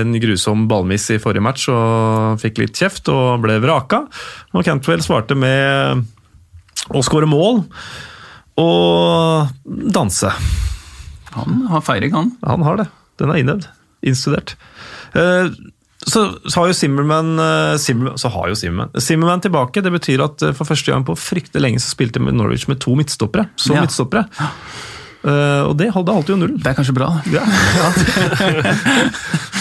[0.00, 4.02] en grusom ballmiss i forrige match og fikk litt kjeft og ble vraka.
[4.52, 6.04] Og Cantwell svarte med
[6.92, 7.62] å skåre mål
[8.60, 9.48] og
[9.94, 10.30] danse.
[11.34, 12.32] Han har feiring, han.
[12.46, 12.88] Han har det.
[13.18, 13.70] Den er innøvd.
[14.06, 14.54] Innstudert.
[15.14, 15.48] Eh,
[16.04, 16.20] Så,
[16.52, 19.80] så har jo Zimmerman, eh, Zimmerman Så har jo Zimmerman Zimmerman tilbake.
[19.80, 22.92] Det betyr at eh, for første gang på fryktelig lenge så spilte Norwich med to
[22.94, 23.46] midtstoppere.
[23.56, 23.80] Så Ja.
[23.80, 24.26] midtstoppere.
[25.24, 26.58] Eh, og det holdt alltid jo nullen.
[26.60, 27.08] Det er kanskje bra.
[27.32, 27.44] Ja,
[27.80, 27.88] ja.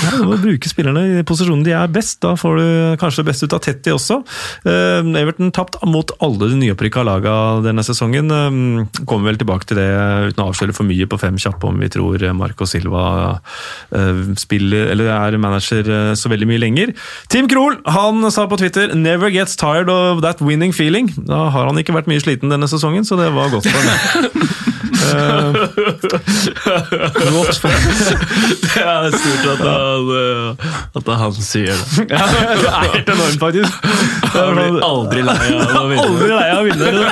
[0.04, 2.20] ja, du må bruke spillerne i posisjonen de er best.
[2.24, 2.66] Da får du
[3.02, 4.20] kanskje det beste ut av Tetty også.
[4.68, 8.28] Eh, Everton tapt mot alle de nyopprykka laga denne sesongen.
[8.28, 9.88] Eh, kommer vel tilbake til det
[10.34, 13.06] uten å avsløre for mye på fem kjappe om vi tror Marco Silva
[13.96, 16.94] eh, spiller, eller er manager så veldig mye lenger.
[17.32, 21.14] Tim Krohl han sa på Twitter 'never gets tired of that winning feeling'.
[21.24, 24.70] Da har han ikke vært mye sliten denne sesongen, så det var godt for ham.
[25.04, 25.54] Eh,
[27.34, 27.58] godt
[28.64, 30.68] Det er stort at han, eh,
[31.00, 32.08] at han sier det.
[32.14, 33.74] Ja, det er helt enormt, faktisk.
[34.34, 36.04] Er blir aldri lei av å vinne.
[36.08, 36.86] Aldri lei av å vinne.
[36.94, 37.08] det.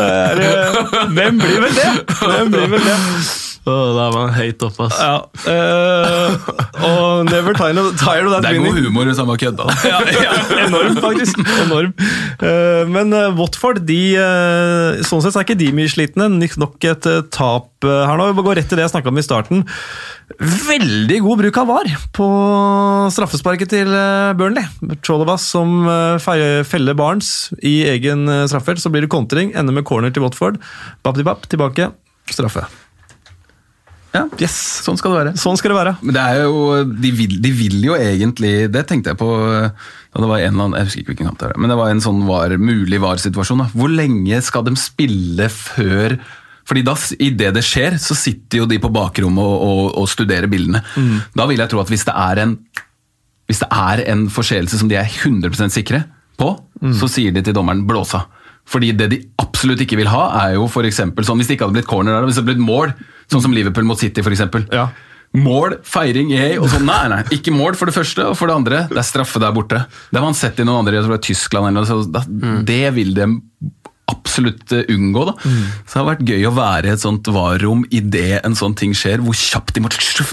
[0.00, 1.90] Eh, Hvem blir vel det?
[2.20, 2.98] Hvem blir vel det?
[3.68, 5.00] Å, Da er man høyt oppe, ass.
[5.00, 5.16] Ja,
[5.50, 6.36] Uh,
[6.86, 8.72] og never tired of, tired of that Det er winning.
[8.76, 9.66] god humor hvis han bare kødda.
[9.90, 10.34] Ja, ja,
[10.66, 11.40] enorm, faktisk.
[11.64, 11.92] Enorm.
[12.40, 16.28] Uh, Men uh, Watford, de, eh, sånn sett er ikke de mye slitne.
[16.60, 18.30] Nok et eh, tap eh, her nå.
[18.38, 19.64] Vi går rett til det jeg snakka om i starten.
[20.40, 22.28] Veldig god bruk av VAR på
[23.14, 24.64] straffesparket til eh, Burnley.
[25.04, 28.80] Cholobas som eh, feller Barnes i egen eh, straffelt.
[28.82, 30.60] Så blir det kontring, ender med corner til Watford.
[31.04, 31.90] Bap-di-bap, tilbake,
[32.30, 32.64] straffe.
[34.14, 34.56] Ja, Yes!
[34.82, 35.32] sånn skal det være.
[35.38, 35.92] Sånn skal det være.
[36.02, 40.18] Men det er jo, de vil, de vil jo egentlig Det tenkte jeg på da
[40.24, 41.92] det var en eller annen, Jeg husker ikke hvilken kamp det var, men det var
[41.92, 43.62] en sånn var, mulig VAR-situasjon.
[43.76, 46.18] Hvor lenge skal de spille før
[46.70, 50.10] fordi da, i det det skjer, så sitter jo de på bakrommet og, og, og
[50.10, 50.82] studerer bildene.
[51.34, 52.52] Da vil jeg tro at hvis det er en
[53.50, 56.04] hvis det er en forseelse som de er 100% sikre
[56.38, 56.52] på,
[56.94, 58.28] så sier de til dommeren 'blås av'.
[58.70, 61.66] Fordi det de absolutt ikke vil ha, er jo for eksempel, sånn, hvis det ikke
[61.66, 62.92] hadde blitt corner der, hvis det hadde blitt mål,
[63.30, 64.44] sånn som Liverpool mot City f.eks.
[64.72, 64.88] Ja.
[65.38, 66.88] Mål, feiring, yay, og sånn.
[66.88, 69.54] Nei, nei, ikke mål for det første, og for det andre, det er straffe der
[69.54, 69.84] borte.
[70.10, 72.00] Det har man sett i noen andre, jeg tror det er Tyskland eller noe, så
[72.10, 72.24] da,
[72.66, 73.28] det vil de
[74.10, 75.24] absolutt eh, unngå.
[75.28, 75.34] da.
[75.44, 78.94] Så det har vært gøy å være i et sånt varrom idet en sånn ting
[78.96, 79.92] skjer, hvor kjapt de må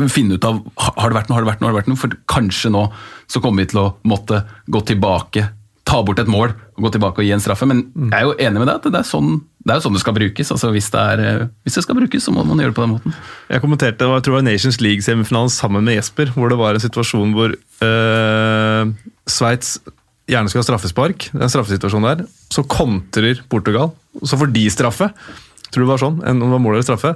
[0.09, 0.63] finne ut av
[0.97, 2.87] har det vært noe, har det vært noe, har det vært noe, for kanskje nå
[3.29, 4.41] så kommer vi til å måtte
[4.71, 5.45] gå tilbake,
[5.87, 7.67] ta bort et mål og gå tilbake og gi en straffe.
[7.69, 9.37] Men jeg er jo enig med deg at det er sånn
[9.68, 10.51] det, er jo sånn det skal brukes.
[10.55, 12.86] altså Hvis det, er, eh, hvis det skal brukes, så må man gjøre det på
[12.86, 13.15] den måten.
[13.51, 16.84] Jeg kommenterte jeg tror det var Nations League-semifinalen sammen med Jesper, hvor det var en
[16.86, 18.93] situasjon hvor øh,
[19.28, 19.76] Sveits
[20.28, 21.30] gjerne skal ha straffespark.
[21.34, 22.26] Det er en straffesituasjon der.
[22.53, 23.91] Så kontrer Portugal.
[24.24, 25.11] Så får de straffe.
[25.68, 26.22] Tror det var sånn.
[26.24, 27.15] En, det var mål eller straffe.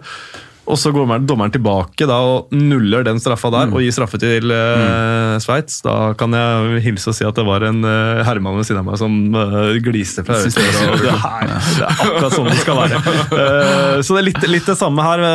[0.69, 4.53] Og så går dommeren tilbake da, og nuller den straffa der og gir straffe til
[4.53, 5.81] uh, Sveits.
[5.85, 8.87] Da kan jeg hilse og si at det var en uh, herremann ved siden av
[8.91, 11.01] meg som uh, gliste fra øret.
[11.01, 13.03] Det, her, det er akkurat sånn det skal være.
[13.33, 15.25] Uh, så det er litt, litt det samme her.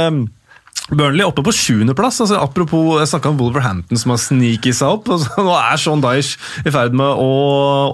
[0.94, 2.20] Burnley oppe på sjuendeplass.
[2.22, 5.10] Altså, apropos, jeg snakka om Wolverhampton som har sneaket seg opp.
[5.16, 7.30] Altså, nå er Sean Dyche i ferd med å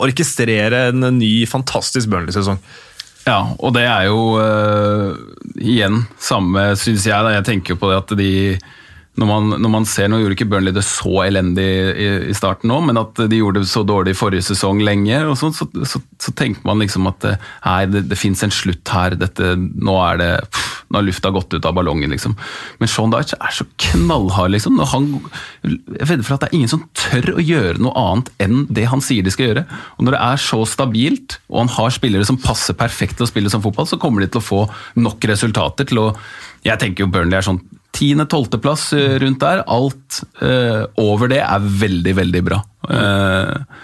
[0.04, 2.60] orkestrere en ny, fantastisk Burnley-sesong.
[3.22, 5.12] Ja, og det er jo uh,
[5.62, 7.22] igjen samme, syns jeg.
[7.22, 8.32] da, Jeg tenker jo på det at de
[9.20, 12.70] når man, når man ser, Nå gjorde ikke Burnley det så elendig i, i starten
[12.72, 15.66] nå, men at de gjorde det så dårlig i forrige sesong lenge, og sånn, så,
[15.88, 19.18] så, så tenker man liksom at eh, nei, det, det fins en slutt her.
[19.20, 22.38] dette, Nå er det, pff, nå har lufta gått ut av ballongen, liksom.
[22.80, 24.80] Men Sean Dyche er så knallhard, liksom.
[24.80, 25.10] Når han,
[25.68, 28.88] jeg vedder for at det er ingen som tør å gjøre noe annet enn det
[28.94, 29.66] han sier de skal gjøre.
[29.98, 33.32] Og Når det er så stabilt, og han har spillere som passer perfekt til å
[33.32, 34.64] spille som fotball, så kommer de til å få
[35.00, 36.08] nok resultater til å
[36.62, 37.58] Jeg tenker jo Burnley er sånn
[37.96, 39.64] tiende-tolvteplass eh, rundt der.
[39.70, 42.62] Alt eh, over det er veldig, veldig bra.
[42.88, 43.82] Eh,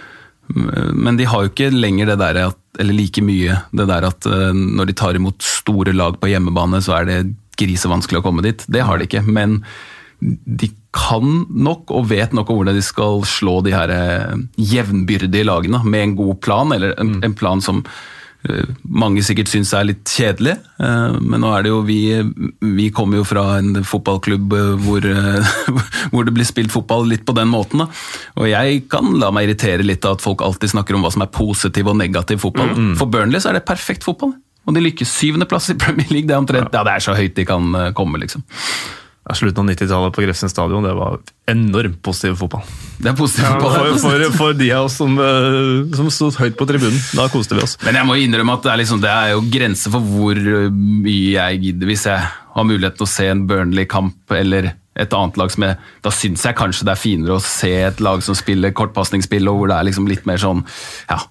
[0.49, 4.25] men de har jo ikke lenger det der at, eller like mye det der at
[4.25, 7.21] eh, når de tar imot store lag på hjemmebane, så er det
[7.59, 8.63] grisevanskelig å komme dit.
[8.71, 9.23] Det har de ikke.
[9.27, 9.59] Men
[10.19, 15.47] de kan nok og vet nok om hvordan de skal slå de her eh, jevnbyrdige
[15.47, 17.83] lagene med en god plan, eller en, en plan som
[18.87, 21.99] mange sikkert syns er litt kjedelig, eh, men nå er det jo vi
[22.79, 25.49] Vi kommer jo fra en fotballklubb eh, hvor, eh,
[26.13, 27.83] hvor det blir spilt fotball litt på den måten.
[27.83, 27.89] Da.
[28.39, 31.25] Og jeg kan la meg irritere litt av at folk alltid snakker om hva som
[31.25, 32.71] er positiv og negativ fotball.
[32.99, 34.33] For Burnley så er det perfekt fotball.
[34.67, 35.11] Og de lykkes.
[35.19, 38.21] Syvendeplass i Premier League, det er omtrent Ja, det er så høyt de kan komme,
[38.21, 38.45] liksom.
[39.27, 41.19] Ja, Slutten av 90-tallet på Grefsen stadion, det var
[41.51, 42.63] enormt positiv fotball.
[42.97, 43.61] Det er positivt.
[43.61, 46.97] For, for, for de av oss som, eh, som sto høyt på tribunen.
[47.17, 47.75] Da koste vi oss.
[47.85, 50.39] Men jeg må innrømme at det er, liksom, det er jo grenser for hvor
[50.73, 55.37] mye jeg gidder hvis jeg har mulighet til å se en Burnley-kamp eller et annet
[55.39, 58.35] lag som jeg Da syns jeg kanskje det er finere å se et lag som
[58.37, 60.65] spiller kortpasningsspill, og hvor det er liksom litt mer sånn
[61.09, 61.21] ja,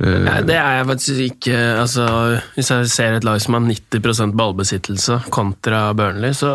[0.00, 2.04] Nei, det er jeg faktisk ikke altså,
[2.54, 6.50] Hvis jeg ser et lag som har 90% ballbesittelse kontra Burnley, så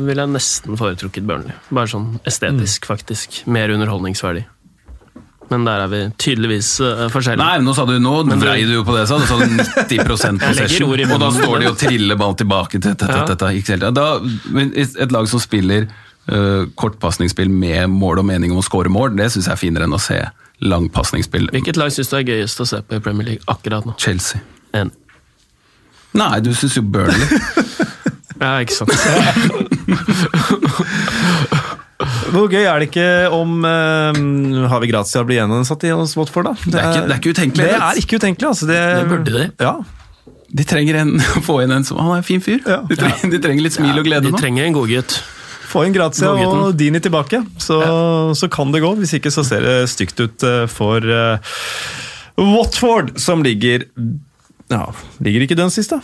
[0.00, 1.54] ville jeg nesten foretrukket Burnley.
[1.70, 3.44] Bare sånn estetisk, faktisk.
[3.46, 4.42] Mer underholdningsverdi.
[5.48, 7.40] Men der er vi tydeligvis uh, forskjellige.
[7.40, 10.90] Nei, nå sa du nå vrei du jo på det, sa du sa 90 possession.
[10.90, 13.92] Og da står de og triller ball tilbake til dette, Ja.
[13.94, 14.08] Da,
[14.74, 19.30] et lag som spiller uh, kortpasningsspill med mål og mening om å score mål, det
[19.32, 20.20] syns jeg er finere enn å se
[20.60, 21.48] langpasningsspill.
[21.54, 23.94] Hvilket lag syns du er gøyest å se på i Premier League akkurat nå?
[24.00, 24.40] Chelsea.
[24.74, 24.90] En.
[26.18, 27.28] Nei, du syns jo Burnley.
[28.38, 28.92] Ja, ikke sant.
[32.30, 36.52] Hvor gøy er det ikke om uh, Havi Grazia blir gjenansatt i hos Watford, da?
[36.62, 38.66] Det er ikke- det er ikke utenkelig, Det er ikke utenkelig, altså.
[38.70, 39.50] Det, Det burde de.
[39.58, 39.72] Ja.
[40.54, 42.60] De trenger en, å få inn en som Han er en fin fyr.
[42.64, 42.78] Ja.
[42.88, 45.18] De, trenger, de trenger litt smil og glede De trenger en godgutt.
[45.68, 47.78] Få inn Grazia og Dini tilbake, så,
[48.38, 48.94] så kan det gå.
[49.02, 51.36] Hvis ikke så ser det stygt ut eh, for uh,
[52.38, 53.84] Watford, som ligger
[54.72, 54.86] Ja,
[55.24, 56.00] ligger ikke den sist, da?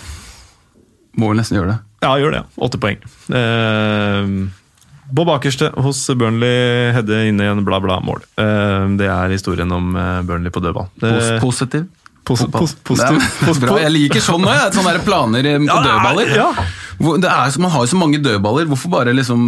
[1.16, 1.78] Må vel nesten gjøre det.
[2.04, 2.42] Ja, gjør det.
[2.66, 3.00] Åtte poeng.
[3.32, 4.50] Uh,
[5.14, 8.22] Bob Akerste hos Burnley hedde inne i en bla, bla mål.
[8.40, 10.88] Eh, det er historien om eh, Burnley på dødball.
[10.98, 11.84] Pos Eh, positiv.
[12.24, 13.20] pos- pos- positiv.
[13.60, 13.76] Bra.
[13.84, 16.32] Jeg liker sånn òg, sånne der planer eh, på Ja, er- dødballer.
[16.34, 16.48] ja.
[17.01, 18.68] Er, man har jo så mange dødballer.
[18.70, 19.40] Hvorfor bare liksom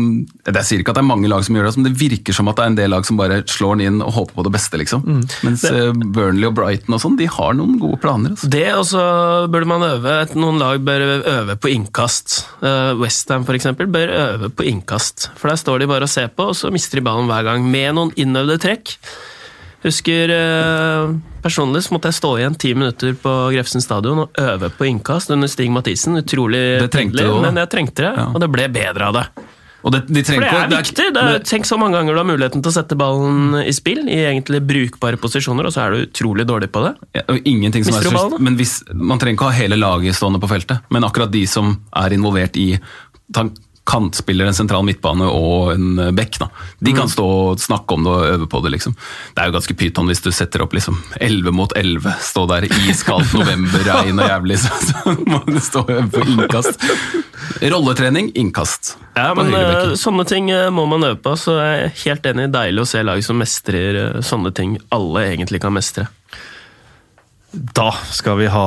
[0.47, 2.51] Jeg sier ikke at det er mange lag som gjør det, men det virker som
[2.51, 4.55] at det er en del lag som bare slår den inn og håper på det
[4.57, 5.05] beste, liksom.
[5.07, 5.23] Mm.
[5.47, 5.85] Mens det,
[6.17, 8.35] Burnley og Brighton og sånn, de har noen gode planer.
[8.37, 8.51] Altså.
[8.53, 9.05] Det og så
[9.53, 12.43] burde man øve Noen lag bør øve på innkast.
[12.61, 13.71] Uh, Westham f.eks.
[13.79, 15.31] bør øve på innkast.
[15.39, 17.65] For der står de bare og ser på, og så mister de ballen hver gang.
[17.71, 18.97] Med noen innøvde trekk.
[19.87, 21.17] Husker eh,
[21.47, 25.31] Personlig så måtte jeg stå igjen ti minutter på Grefsen stadion og øve på innkast
[25.31, 26.19] under Stig Mathisen.
[26.19, 28.27] Utrolig også, men jeg trengte det, Ja.
[28.33, 29.27] og det ble bedre av det.
[29.87, 31.05] Det, de For det er viktig.
[31.15, 34.01] Det er, tenk så mange ganger du har muligheten til å sette ballen i spill
[34.11, 36.97] i egentlig brukbare posisjoner, og så er du utrolig dårlig på det.
[37.15, 40.43] Ja, ingenting som Mister er ballen, men hvis, Man trenger ikke ha hele laget stående
[40.43, 42.73] på feltet, men akkurat de som er involvert i
[43.87, 46.49] kantspiller, en sentral midtbane og en bekk, da.
[46.83, 46.97] de Mm.
[46.99, 48.73] kan stå og snakke om det og øve på det.
[48.75, 48.97] liksom.
[49.35, 52.67] Det er jo ganske pyton hvis du setter opp liksom 11 mot 11, stå der
[52.91, 56.83] iskaldt november, regn og jævlig, så, så må du stå og øve på innkast.
[57.63, 58.97] Rolletrening, innkast.
[59.17, 62.49] Ja, men eh, Sånne ting eh, må man øve på, så jeg er helt enig.
[62.53, 66.09] Deilig å se lag som mestrer eh, sånne ting alle egentlig kan mestre.
[67.53, 68.67] Da skal vi ha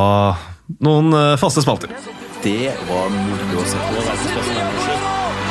[0.82, 1.92] noen faste spalter.
[2.42, 4.59] Det var moro å se på.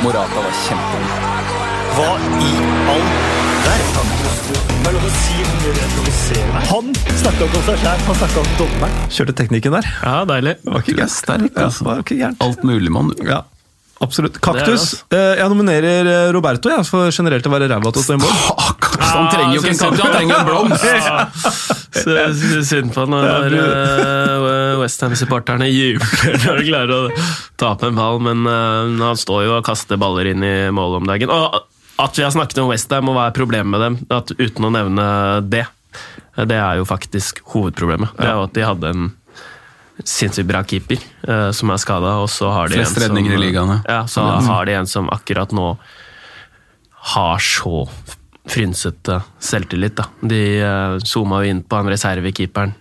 [0.03, 1.49] Morata var kjempegod.
[1.97, 2.51] Hva i
[2.93, 3.05] all
[3.65, 4.15] verden?
[4.89, 6.67] Er.
[6.69, 8.99] Han snakka ikke om seg sjæl, han snakka om dommeren.
[9.13, 9.87] Kjørte teknikken der.
[10.05, 10.53] Ja, deilig.
[10.63, 11.83] Det var ikke er sterk, altså.
[11.83, 12.43] det var ikke gærent.
[12.45, 13.11] Alt mulig, mann.
[13.27, 13.41] Ja,
[14.05, 14.39] absolutt.
[14.45, 14.87] Kaktus.
[15.11, 18.21] Eh, Jeg nominerer eh, Roberto ja, for generelt å være ræva til å stå i
[19.13, 19.23] mål.
[19.23, 20.85] Han trenger jo ikke en kaktus, han trenger en blomst!
[21.99, 27.01] Så synd på når uh, Westham-supporterne jubler når de klarer å
[27.59, 31.09] tape en ball, men uh, han står jo og kaster baller inn i mål om
[31.09, 31.33] dagen.
[31.33, 31.59] Og
[31.99, 34.71] at vi har snakket om Westham og hva er problemet med dem, at, uten å
[34.71, 35.05] nevne
[35.49, 35.65] det,
[36.39, 38.13] det er jo faktisk hovedproblemet.
[38.15, 39.09] Det er jo at de hadde en
[39.99, 43.35] sinnssykt bra keeper uh, som er skada, og så har de Flest en som, redninger
[43.35, 43.81] i ligaen, ja.
[43.83, 45.73] Ja, så har de en som akkurat nå
[47.15, 47.83] har så
[48.49, 49.97] frynsete selvtillit.
[49.99, 50.07] Da.
[50.21, 52.73] De uh, zooma jo inn på han reservekeeperen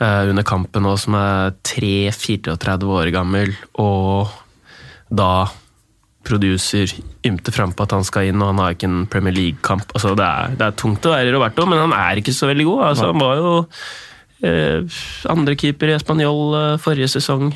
[0.00, 4.32] uh, under kampen nå, som er 3-34 år gammel, og
[5.08, 5.48] da
[6.28, 6.90] producer
[7.26, 9.88] ymte frampå at han skal inn, og han har ikke en Premier League-kamp.
[9.94, 10.28] Altså, det,
[10.60, 12.82] det er tungt å være Roberto, men han er ikke så veldig god.
[12.90, 13.52] Altså, han var jo
[14.44, 15.00] eh,
[15.32, 17.52] andrekeeper i Spanjol eh, forrige sesong.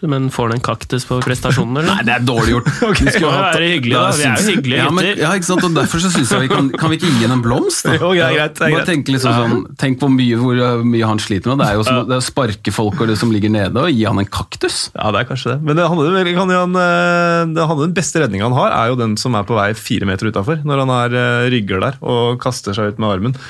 [0.00, 1.90] Men får han en kaktus på prestasjonen, eller?
[1.98, 2.68] Nei, det er dårlig gjort.
[2.88, 3.08] okay.
[3.08, 4.04] Vi være hyggelig, da.
[4.14, 5.66] Vi er jo hyggelige ja, men, ja, ikke sant?
[5.66, 7.86] Og Derfor så syns jeg vi kan, kan vi ikke gi henne en blomst.
[7.86, 7.96] da?
[8.02, 8.88] Jo, greit, greit, greit.
[8.88, 11.62] tenk, liksom sånn, tenk hvor mye, hvor mye han sliter med.
[11.62, 13.92] Det er jo som det er å sparke folk og det som ligger nede, og
[13.92, 14.80] gi han en kaktus.
[14.94, 15.60] Ja, det er kanskje det.
[15.66, 19.00] Men det handler, kan han, eh, det handler, den beste redninga han har, er jo
[19.00, 20.62] den som er på vei fire meter utafor.
[20.68, 23.40] Når han er, eh, rygger der og kaster seg ut med armen.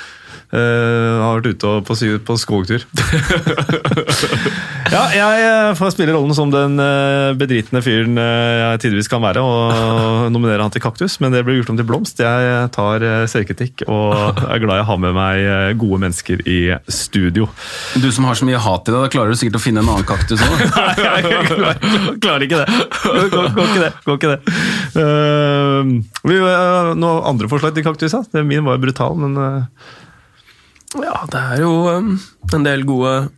[0.49, 1.95] Eh, har vært ute og på,
[2.25, 2.85] på skogtur.
[4.95, 9.43] ja, jeg eh, får spille rollen som den eh, bedritne fyren jeg tidvis kan være,
[9.45, 12.25] og nominere han til kaktus, men det blir gjort om til blomst.
[12.25, 17.51] Jeg tar selvkritikk og er glad jeg har med meg gode mennesker i studio.
[18.01, 19.93] Du som har så mye hat i deg, da klarer du sikkert å finne en
[19.93, 20.65] annen kaktus òg.
[20.79, 21.87] Nei, jeg klarer,
[22.25, 22.81] klarer ikke det.
[23.37, 23.95] Går, går ikke det.
[24.09, 24.59] Går ikke det.
[24.97, 28.17] Uh, vi, uh, noe andre forslag til kaktus?
[28.17, 28.25] Ja?
[28.41, 29.97] Min var brutal, men uh,
[30.97, 32.15] Ja, det er jo um,
[32.55, 33.29] en del gode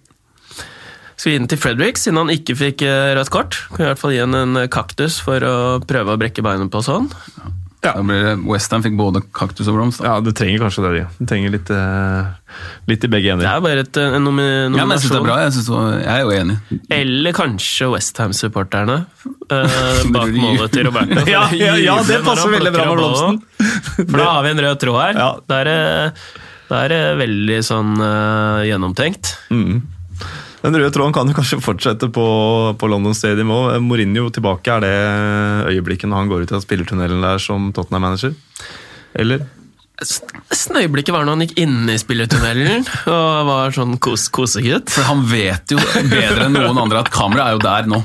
[1.16, 3.58] Skal vi inn til Fredrik, siden han ikke fikk eh, rødt kort?
[3.74, 6.80] Kan i hvert fall gi han en kaktus for å prøve å brekke beinet på
[6.86, 7.10] sånn.
[7.80, 7.94] Ja.
[8.44, 10.02] Westham fikk både kaktus og blomst.
[10.04, 11.04] ja, du trenger kanskje det.
[11.16, 12.28] Du trenger litt, uh,
[12.90, 15.20] litt i begge Det er bare et, eh, en nomi Ja, men jeg synes det
[15.20, 15.38] er bra.
[15.40, 16.58] Jeg, synes, det var- jeg er jo enig.
[16.90, 18.98] Eller kanskje Westham-supporterne
[19.50, 21.24] eh, bak målet til Roberto.
[21.34, 23.42] Ja, ja, ja, det passer veldig bra med blomsten.
[24.04, 25.20] For da har vi en rød tråd her.
[25.24, 25.30] Ja.
[25.48, 26.12] Der, er
[26.70, 29.34] det, er veldig sånn uh, gjennomtenkt.
[30.60, 32.26] Den røde tråden kan jo kanskje fortsette på,
[32.76, 33.78] på London Stadium òg.
[33.84, 38.36] Mourinho tilbake, er det øyeblikket når han går ut av spillertunnelen der som Tottenham-manager?
[39.16, 39.46] Eller?
[40.00, 44.88] Nesten øyeblikket var når han gikk inn i spillertunnelen og var sånn kos kosegutt.
[44.94, 47.98] For han vet jo bedre enn noen andre at kameraet er jo der nå.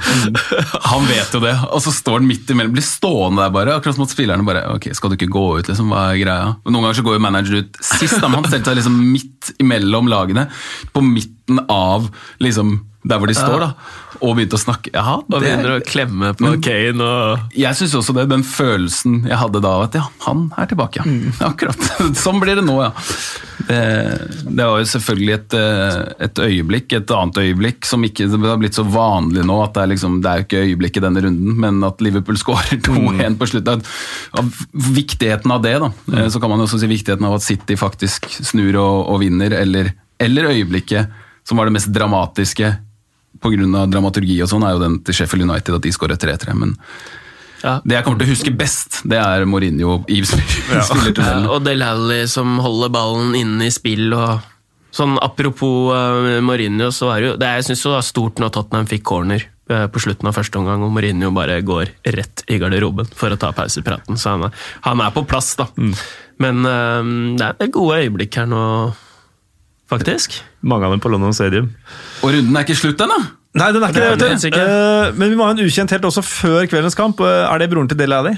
[0.91, 2.73] Han vet jo det, og så står han midt imellom.
[2.75, 5.69] Blir stående der bare, akkurat som at spillerne bare Ok, skal du ikke gå ut,
[5.69, 5.93] liksom?
[5.93, 6.49] Hva er greia?
[6.67, 10.11] Noen ganger så går jo manager ut sist, men han stelte seg liksom midt imellom
[10.11, 10.49] lagene.
[10.91, 12.09] På midten av
[12.43, 12.75] liksom
[13.05, 13.71] der hvor de står, da.
[14.23, 14.91] Og begynte å snakke.
[14.95, 18.27] Ja, Og begynner å klemme på Kane og Jeg syns også det.
[18.31, 21.03] Den følelsen jeg hadde da, at ja, han er tilbake.
[21.03, 21.33] Ja.
[21.51, 21.81] Akkurat.
[22.17, 22.91] Sånn blir det nå, ja.
[23.65, 23.81] Det,
[24.45, 25.97] det var jo selvfølgelig et, eh,
[26.27, 29.57] et øyeblikk, et annet øyeblikk, som ikke det har blitt så vanlig nå.
[29.63, 32.81] at Det er liksom, det er jo ikke øyeblikket denne runden, men at Liverpool skårer
[32.87, 33.83] 2-1 på slutten.
[34.39, 34.63] Av
[34.95, 35.91] viktigheten av det, da.
[36.09, 36.23] Mm.
[36.33, 39.53] Så kan man jo også si viktigheten av at City faktisk snur og, og vinner,
[39.61, 42.71] eller, eller øyeblikket som var det mest dramatiske
[43.45, 43.85] pga.
[43.91, 46.57] dramaturgi og sånn, er jo den til Sheffield United, at de skårer 3-3.
[46.57, 46.75] men
[47.63, 47.79] ja.
[47.85, 51.81] det jeg kommer til å huske best, det er Mourinho i Ja, ja, og Del
[51.85, 54.51] Alli som holder ballen inne i spill og
[54.95, 58.53] Sånn Apropos uh, Mourinho, så er det jo det, Jeg syns det var stort når
[58.55, 62.59] Tottenham fikk corner eh, på slutten av første omgang, og Mourinho bare går rett i
[62.61, 64.15] garderoben for å ta pausepraten.
[64.15, 65.67] Så han er, han er på plass, da.
[66.39, 68.61] Men eh, det er gode øyeblikk her nå,
[69.95, 70.37] faktisk.
[70.61, 71.71] Mange av dem på London Stadium.
[72.21, 73.19] Og runden er ikke slutt ennå!
[73.55, 74.19] Nei, den er ikke Det er det.
[74.19, 74.47] den vet du.
[74.51, 74.63] ikke.
[74.67, 77.21] Eh, men vi må ha en ukjent helt også før kveldens kamp.
[77.23, 78.33] Uh, Er det broren til Dele Alli?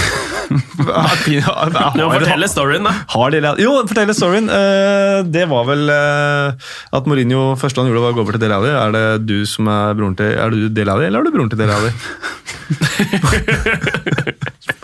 [0.49, 2.93] Fortell storyen, da.
[3.12, 4.49] Har Dele Alli Jo, fortell storyen.
[4.49, 8.57] Uh, det var vel at Mourinho første han gjorde var å gå over til Dele
[8.57, 8.72] Alli.
[8.72, 11.53] Er det du som er broren til Er du Dele Alli, eller er du broren
[11.53, 11.93] til Dele Alli?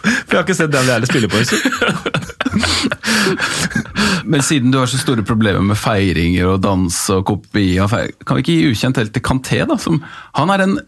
[0.04, 1.64] For jeg har ikke sett Dele Alli spille på en stund.
[4.30, 8.44] Men siden du har så store problemer med feiringer og dans og kopi Kan vi
[8.44, 9.78] ikke gi ukjent helt til Kanté, da?
[9.80, 10.00] Som,
[10.38, 10.78] han, er en,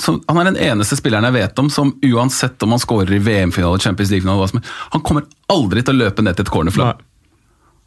[0.00, 3.22] som, han er den eneste spilleren jeg vet om som uansett om han scorer i
[3.22, 4.62] VM-finale, Champions League-finale,
[4.94, 7.02] han kommer aldri til å løpe ned til et cornerflagg.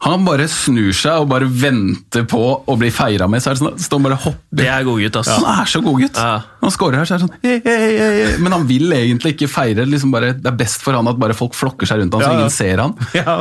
[0.04, 2.38] Han bare snur seg og bare venter på
[2.68, 3.40] å bli feira med.
[3.40, 4.58] Så er det sånn, står han bare hopper.
[4.60, 5.30] Det er godgutt, ass.
[5.32, 6.18] Han er så god gutt.
[6.20, 6.34] Ja.
[6.60, 8.34] Når han scorer her, så er det sånn hey, hey, hey, hei».
[8.44, 9.86] Men han vil egentlig ikke feire.
[9.88, 12.28] Liksom bare, det er best for han at bare folk flokker seg rundt han, så
[12.28, 12.42] Ja, ja.
[12.44, 12.92] ingen ser han.
[13.16, 13.38] Ja,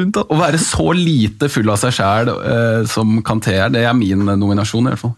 [0.00, 0.24] rundt han.
[0.32, 4.24] Å være så lite full av seg sjæl eh, som Kanté er, det er min
[4.24, 4.88] eh, nominasjon.
[4.88, 5.14] i hvert fall.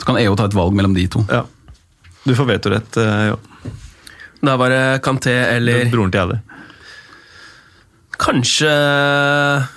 [0.00, 1.26] Så kan EO ta et valg mellom de to.
[1.28, 1.44] Ja.
[2.24, 3.38] Du får vetorett, eh, ja.
[4.48, 6.40] Da var det Kanté eller Broren til Alli.
[8.18, 8.70] Kanskje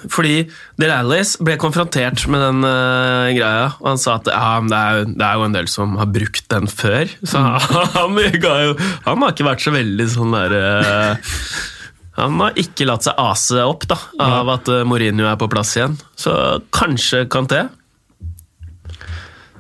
[0.10, 0.48] fordi
[0.82, 5.12] Del Alice ble konfrontert med den uh, greia, og han sa at ja, det, er,
[5.14, 7.12] det er jo en del som har brukt den før.
[7.22, 7.42] Så
[7.98, 8.72] han, ga jo,
[9.06, 11.36] han har ikke vært så veldig sånn der uh,
[12.18, 15.76] Han har ikke latt seg ase opp da, av at eh, Mourinho er på plass
[15.78, 15.94] igjen.
[16.20, 16.34] Så
[16.76, 17.62] kanskje Kanté.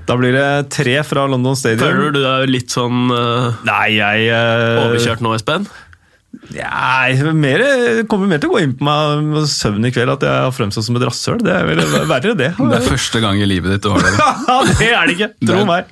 [0.09, 1.85] Da blir det tre fra London Stadium.
[1.85, 5.69] Føler du deg litt sånn uh, Nei, jeg overkjørt nå, Espen?
[6.51, 7.61] Nei, mer,
[8.09, 10.53] kommer mer til å gå inn på meg med søvn i kveld at jeg har
[10.55, 11.41] fremstått som et rasshøl.
[11.43, 12.49] Det er vel verre, det.
[12.57, 14.13] Det er første gang i livet ditt du har det.
[14.81, 15.29] Det er det ikke!
[15.43, 15.91] Tro Det meg.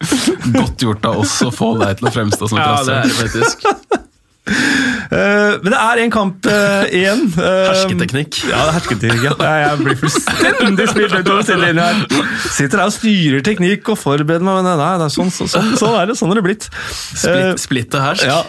[0.55, 3.15] Godt gjort av oss å få deg til å fremstå som et Ja, det er
[3.19, 3.57] rasshøl.
[5.09, 7.23] Eh, men det er en kamp eh, igjen.
[7.39, 8.37] Eh, Hersketeknikk.
[8.49, 9.23] Ja, det er hersketeknikk.
[9.25, 9.31] Ja.
[9.41, 12.27] Jeg, jeg blir fullstendig spilt ut over stille linje her.
[12.53, 15.71] Sitter her og styrer teknikk og forbereder meg, men nei, det er sånn, sånn, sånn,
[15.79, 16.17] sånn er det.
[16.19, 16.67] Sånn er det blitt.
[16.69, 18.27] Splitt, splitt og hersk.
[18.27, 18.39] ja.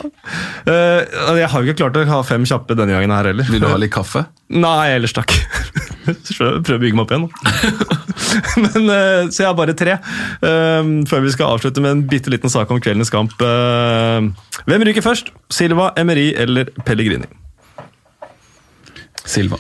[0.68, 1.00] Eh,
[1.40, 3.48] jeg har jo ikke klart å ha fem kjappe denne gangen her heller.
[3.48, 4.26] Vil du ha litt kaffe?
[4.50, 5.32] Nei, ellers takk.
[6.40, 7.28] Prøv å bygge meg opp igjen.
[8.64, 8.90] Men,
[9.30, 9.96] så jeg har bare tre,
[10.42, 13.32] før vi skal avslutte med en bitte liten sak om kveldens kamp.
[13.40, 15.30] Hvem ryker først?
[15.54, 16.49] Silva, Emery eller
[16.86, 17.28] Pellegrini?
[19.24, 19.58] Silva.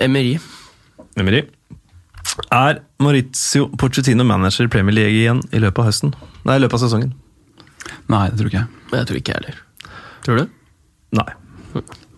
[0.00, 0.38] Emery.
[1.16, 1.42] Emery.
[2.52, 6.14] Er Maurizio Pochettino manager i Premier League igjen i løpet av høsten?
[6.46, 7.12] Nei, i løpet av sesongen.
[8.12, 8.82] Nei, det tror ikke jeg.
[8.90, 9.62] Men jeg tror ikke jeg heller.
[10.24, 10.58] Tror du?
[11.18, 11.28] Nei.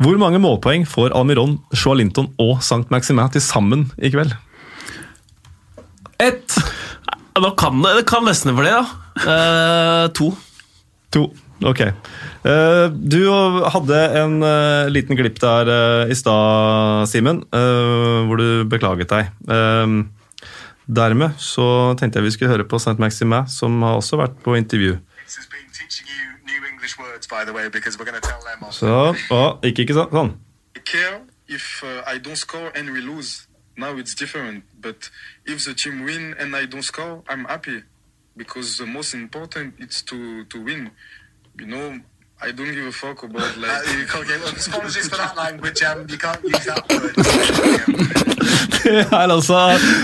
[0.02, 2.86] Hvor mange målpoeng får Almiron, Joalinton og St.
[2.94, 4.34] Maximin til sammen i kveld?
[6.22, 6.58] Ett!
[7.34, 8.84] Nå kan det, det kan nesten for det, da.
[9.24, 10.30] Eh, to.
[11.14, 11.28] To.
[11.62, 11.80] Ok.
[11.80, 13.20] Eh, du
[13.70, 19.30] hadde en eh, liten glipp der eh, i stad, Simen, hvor du beklaget deg.
[20.84, 22.98] Dermed så tenkte jeg vi skulle høre på St.
[23.00, 24.98] Maximin, som har også vært på intervju.
[28.74, 28.96] Så,
[29.30, 30.10] å, ikke, ikke sånn.
[30.12, 30.34] sånn.
[31.46, 33.46] If uh, I don't score and we lose.
[33.76, 34.64] Now it's different.
[34.80, 35.10] But
[35.44, 37.82] if the team win and I don't score, I'm happy
[38.36, 40.90] because the most important is to to win.
[41.58, 42.00] You know,
[42.40, 43.86] I don't give a fuck about like.
[43.96, 45.82] you can't get apologies for that language.
[45.82, 48.24] Um, you can't use that word.
[48.84, 49.56] Det er altså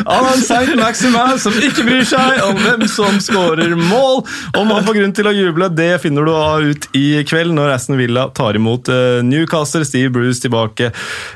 [0.08, 4.22] Alan Saint Maximin som ikke bryr seg om hvem som skårer mål.
[4.56, 7.74] Om han får grunn til å juble, det finner du av ut i kveld når
[7.74, 9.84] Aston Villa tar imot eh, Newcastle.
[9.86, 10.90] Steve Bruce tilbake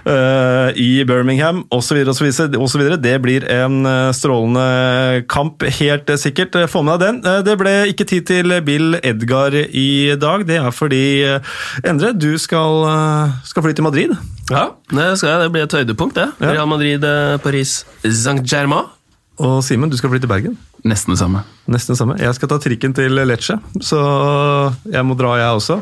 [0.06, 2.00] uh, i Birmingham osv.
[2.08, 2.82] osv.
[3.02, 6.56] Det blir en eh, strålende kamp, helt sikkert.
[6.70, 7.44] Få med deg den.
[7.46, 10.46] Det ble ikke tid til Bill Edgar i dag.
[10.48, 11.04] Det er fordi
[11.84, 12.86] Endre, du skal,
[13.46, 14.16] skal fly til Madrid.
[14.52, 15.40] Ja, det skal jeg.
[15.40, 16.26] Det blir et høydepunkt, det.
[16.42, 16.52] Ja.
[16.52, 18.86] Real Madrid, eh, Paris, Saint-Germain.
[19.42, 20.52] Og Simen, du skal fly til Bergen.
[20.86, 21.40] Nesten det samme.
[21.66, 22.14] Nesten det samme.
[22.22, 23.98] Jeg skal ta trikken til Lecce, så
[24.92, 25.80] jeg må dra, jeg også.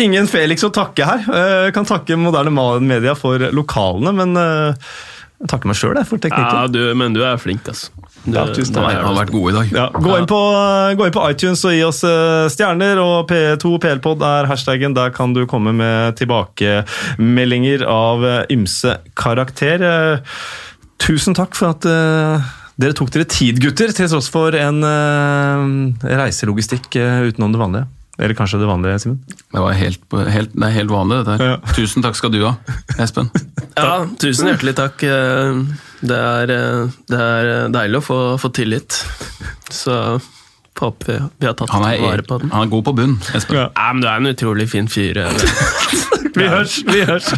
[0.00, 1.26] Ingen Felix å takke her.
[1.66, 4.94] Jeg kan takke moderne media for lokalene, men eh,
[5.42, 6.72] jeg takker meg sjøl for Ja, teknikken.
[6.72, 7.90] du, men du er flink, altså.
[8.24, 8.86] Du, Ja, tusen takk.
[8.88, 9.72] Han har vært god i dag.
[9.76, 10.38] Ja, gå, inn på,
[10.96, 14.96] gå inn på iTunes og gi oss eh, stjerner, og P2 PLpod er hashtaggen.
[14.96, 19.84] Der kan du komme med tilbakemeldinger av eh, ymse karakter.
[19.84, 20.36] Eh,
[21.04, 24.78] Tusen takk for at dere tok dere tid, gutter, til tross for en
[26.00, 27.88] reiselogistikk utenom det vanlige.
[28.22, 29.18] Eller kanskje det vanlige, Simen?
[29.26, 30.00] Det, var helt,
[30.30, 31.50] helt, det er helt vanlig, dette her.
[31.50, 31.74] Ja.
[31.76, 32.54] Tusen takk skal du ha,
[33.02, 33.28] Espen.
[33.74, 35.02] Ja, tusen hjertelig takk.
[36.04, 38.98] Det er, eh, det er eh, deilig å få, få tillit.
[39.72, 39.94] Så
[40.80, 42.50] håper vi, vi har tatt Han er, vare på den.
[42.52, 43.56] han er god på bunn, Espen.
[43.60, 43.68] Ja.
[43.78, 45.22] Ja, men du er en utrolig fin fyr.
[45.22, 45.30] eh.
[46.34, 46.80] Vi hørs!
[46.88, 47.28] Vi hørs!